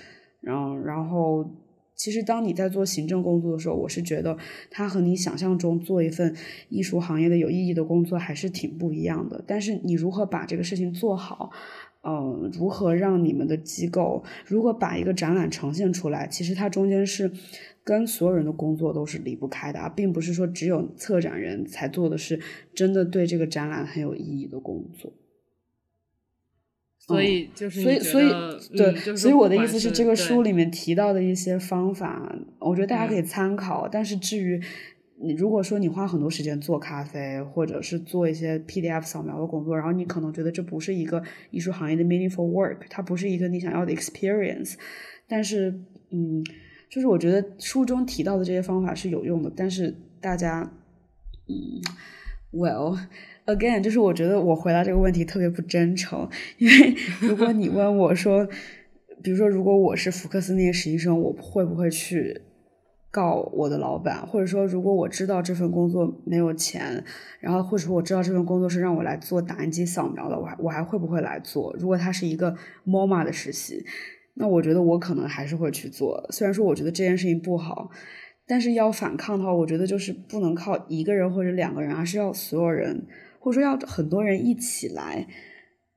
[0.41, 1.51] 然后，然后，
[1.97, 4.39] 其实当你在做行政工作的时候，我是觉得
[4.71, 6.33] 它和你想象中做一份
[6.69, 9.43] 艺术行业的有意义的工作还是挺不一样的。
[9.45, 11.51] 但是你如何把这个事情做好，
[12.05, 17.33] 嗯，如何让你们的机构如何把一个展览呈现出来，其实它中间是。
[17.85, 22.41] 跟所有人的工作都是离不开的啊，并不是说只有策展人才做的是
[22.72, 25.12] 真的对这个展览很有意义的工作。
[26.99, 28.28] 所以就是，所以所以
[28.76, 33.89] 对，所以我的意思是，这个书里面提到的一些方法，我觉得大家可以参考。
[33.89, 34.62] 但是至于
[35.20, 41.20] 你如果说你花很多时间做咖啡，或者是做一些 PDF 扫描的工作，然后你可能觉得这不是一个
[41.51, 44.74] 艺术行业的 meaningful work，它不是一个你想要的 experience，
[45.26, 45.80] 但是
[46.11, 46.45] 嗯。
[46.93, 50.70] 就是我觉得书中提到的这些方法是有用的，但是大家，
[51.49, 51.80] 嗯
[52.53, 52.99] ，Well
[53.47, 56.28] again，就是我觉得我回答这个问题特别不真诚，
[56.59, 58.47] 因为如果你问我说，
[59.22, 62.43] 比如说如果我是福克斯那个实习生，我会不会去
[63.11, 64.26] 告我的老板？
[64.26, 67.03] 或者说如果我知道这份工作没有钱，
[67.40, 71.74] 然后或者说我知道这份工作是让我来做打印机扫描的，我还我还会不会来做？
[71.78, 73.82] 如果它是一个 MoMA 的实习？
[74.35, 77.91] 那我觉得我可能还是会去做，虽然说我觉得这件事情不好，
[78.47, 83.07] 但是要反抗的话，我觉得就是不能靠一个人或者两个人，而是要所有人，
[83.39, 85.26] 或者说要很多人一起来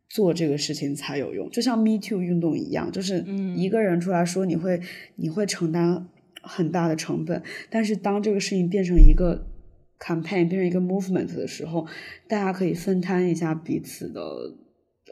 [0.10, 1.50] 做这个事情才有用。
[1.50, 3.24] 就像 Me Too 运动一样，就是
[3.56, 4.80] 一个人出来说你会
[5.16, 6.08] 你会承担
[6.42, 9.48] 很大的成本，但是当这个事情变成一个
[10.00, 11.88] campaign，变成一个 movement 的时候，
[12.28, 14.22] 大家可以分摊一下彼此的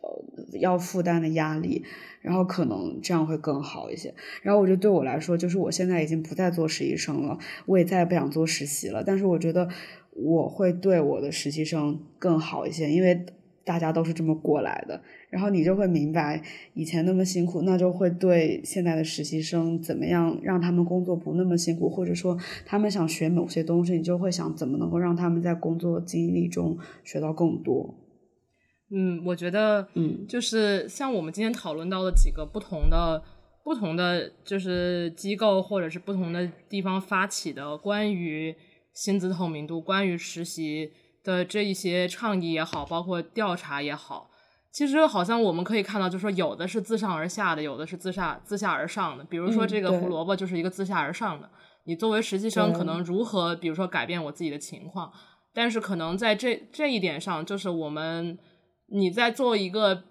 [0.03, 1.83] 呃要负担的压力。
[2.21, 4.13] 然后可能这样会更好一些。
[4.41, 9.03] 然后我觉得对我来说，就是我现在已经不再做实习生了，我也再也不想做实习了。
[9.03, 9.67] 但是我觉得
[10.11, 13.25] 我会对我的实习生更好一些，因为
[13.65, 15.01] 大家都是这么过来的。
[15.29, 16.41] 然后你就会明白，
[16.73, 27.93] 以前那么辛苦，那就会对现在的实习生怎么样让他们工作不那么辛苦，或者说他们想学某些东西，你就会想怎么能够让他们在工作经历中学到更多。
[28.91, 33.23] 嗯，我觉得，嗯，就是像我们今天讨论到的几个不同的、
[33.63, 38.55] 不同的，就是机构或者是不同的地方发起的关于
[38.93, 40.91] 薪资透明度、关于实习
[41.23, 44.29] 的这一些倡议也好，包括调查也好，
[44.71, 49.23] 其实好像我们可以看到，就是说有的是自上而下的，有的是自下自下而上的。
[49.23, 51.49] 比如说这个胡萝卜就是一个自下而上的，
[51.85, 55.11] 你作为实习生可能如何，比如说改变我自己的情况，
[55.51, 58.37] 但是可能在这这一点上，就是我们。
[58.93, 60.03] 你在做一个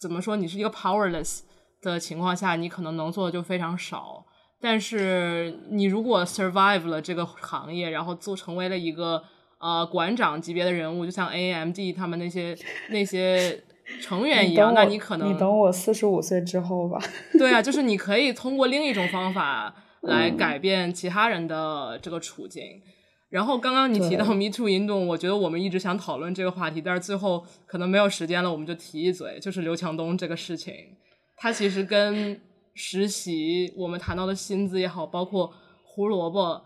[0.00, 0.36] 怎么说？
[0.36, 1.40] 你是一个 powerless
[1.80, 4.26] 的情况下，你可能能做的就非常少。
[4.60, 9.22] 但是你如果 survive 了这个行业，然后做成为了一个
[9.58, 12.54] 呃馆长级别的人物，就像 A M D 他们那些
[12.90, 13.62] 那些
[14.02, 16.98] 成员一样，那你可能你等我四十五岁之后吧。
[17.38, 22.82] 对啊，就是你可以通过另一种方法来改变其他人的这个处境。
[23.30, 30.74] 然后刚刚你提到 Me Too 运动，我觉得我们一直想讨论这个话题，但是最后可能没有时间了，我们就提一嘴，就是刘强东这个事情，
[31.36, 32.40] 他其实跟
[32.74, 35.52] 实习我们谈到的薪资也好，包括
[35.84, 36.60] 胡萝卜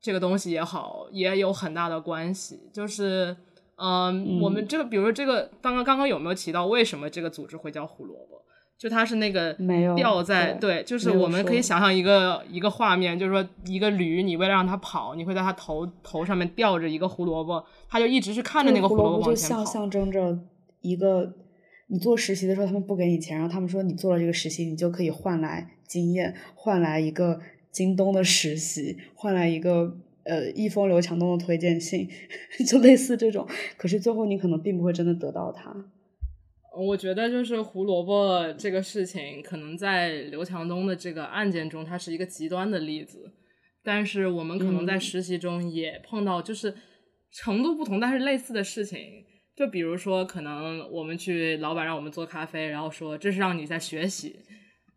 [0.00, 2.58] 这个东西也好，也有很大的关系。
[2.72, 3.36] 就是，
[3.76, 8.42] 嗯，我们这个，比如说这个，刚刚刚刚有没有提到为什么这个组织会叫胡萝卜？
[8.76, 19.60] 就它是那个没有吊在对，就是我们可以想象一个一个画面，就是说一个驴，你为了让它跑，你会在它头头上面吊着一个胡萝卜，它就一直是看着那个胡萝卜往前跑。
[19.60, 20.38] 就像象征着
[20.80, 21.32] 一个，
[21.86, 32.08] 你做实习的时候他们不给你钱，然后他们说你做了这个实习，你就可以换来经验，换来一个京东的实习，换来一个呃易风刘强东的推荐信，
[32.68, 33.46] 就类似这种。
[33.78, 35.74] 可是最后你可能并不会真的得到它。
[36.76, 43.32] 我觉得就是胡萝卜这个事情，可能在刘强东的这个案件中，它是一个极端的例子。
[43.82, 46.74] 但是我们可能在实习中也碰到，就是
[47.30, 49.24] 程度不同，但是类似的事情。
[49.54, 54.40] 就比如说，可能我们去老板让我们做咖啡，然后说这是让你在学习，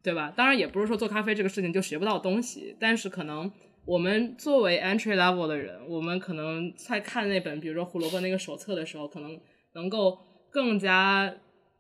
[0.01, 0.33] 对吧？
[0.35, 3.51] 当然也不是说做咖啡这个事情就学不到东西，但是可能
[3.85, 9.39] 我们作为 entry level 的人，我们可能在看那本比如说胡萝卜那个手册的时候，可能
[9.73, 10.17] 能够
[10.49, 11.35] 更加。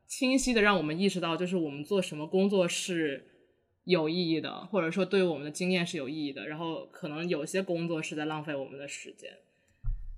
[0.07, 3.23] 清晰的让我们意识到，就是我们做什么工作是
[3.83, 6.47] 有意义的，或者说对我们的经验是有意义的。
[6.47, 9.29] 然后可能有些工作是在浪费我们的时间。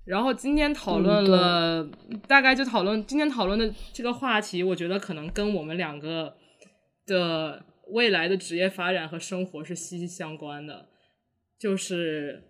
[0.04, 1.90] 然后今天讨论了，
[2.28, 6.36] 大概就讨论今天讨论的这个话题，我觉得可能跟我们两个
[7.06, 10.88] 的未来的职业发展和生活是息息相关的。
[11.58, 12.42] 就是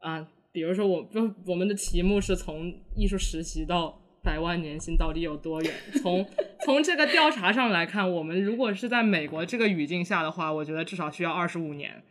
[0.00, 3.96] 啊，比如说我，就我们的题目是从艺术实习到。
[4.22, 5.74] 百万年薪到底有多远？
[6.02, 6.22] 从
[6.64, 12.02] 从这个调查上来看，我们如果是在美国这个语境下的话，我觉得至少需要二十五年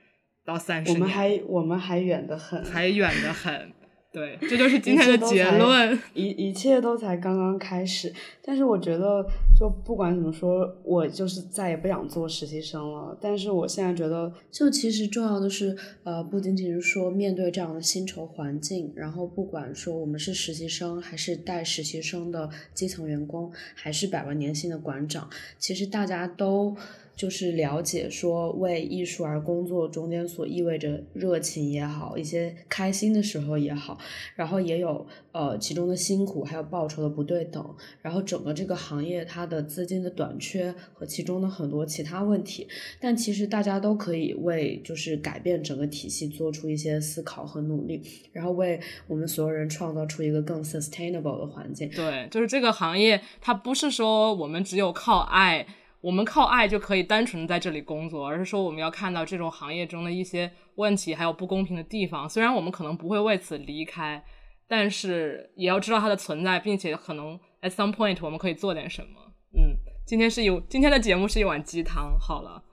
[0.44, 1.02] 到三十年。
[1.02, 3.72] 我们还我们还远得很，还远得很。
[4.12, 6.00] 对，这就是今天的结论。
[6.16, 9.24] 一一切都才刚刚开始，但是我觉得，
[9.56, 13.16] 就不管怎么说，我就是再也不想做实习生了。
[13.22, 25.30] 但是我现在觉得，就其实重要的是，呃，不仅仅是说面对这样的薪酬环境，然后不管说我们是实习生，还是带实习生的基层员工，还是百万年薪的馆长，
[25.60, 26.76] 其实大家都。
[27.20, 33.98] 就是了解说为艺术而工作中间所意味着热情也好，一些开心的时候也好，
[34.38, 42.66] 然后也有呃其中的辛苦，还有报酬的不对等，然后整个这个行业它的资金的短缺和其中的很多其他问题，
[43.02, 48.02] 但其实大家都可以为就是改变整个体系做出一些思考和努力，
[48.32, 51.90] 然后为我们所有人创造出一个更 sustainable 的环境。
[51.90, 55.68] 对，就是这个行业它不是说我们只有靠爱。
[56.02, 62.28] 我们靠爱就可以单纯在这里工作，而是说我们要看到这种行业中的一些问题，还有不公平的地方。
[62.30, 64.24] 虽然我们可能不会为此离开，
[64.68, 69.34] 但是也要知道它的存在，并且可能 at some point 我们可以做点什么。
[69.58, 69.76] 嗯，
[70.06, 72.18] 今天是有今天的节目是一碗鸡汤。
[72.20, 72.64] 好了，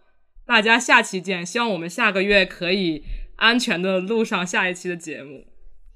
[0.46, 1.44] 大家下期见。
[1.44, 3.02] 希望我们下个月可以
[3.36, 5.44] 安全的录上下一期的节目。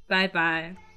[0.09, 0.90] 拜拜。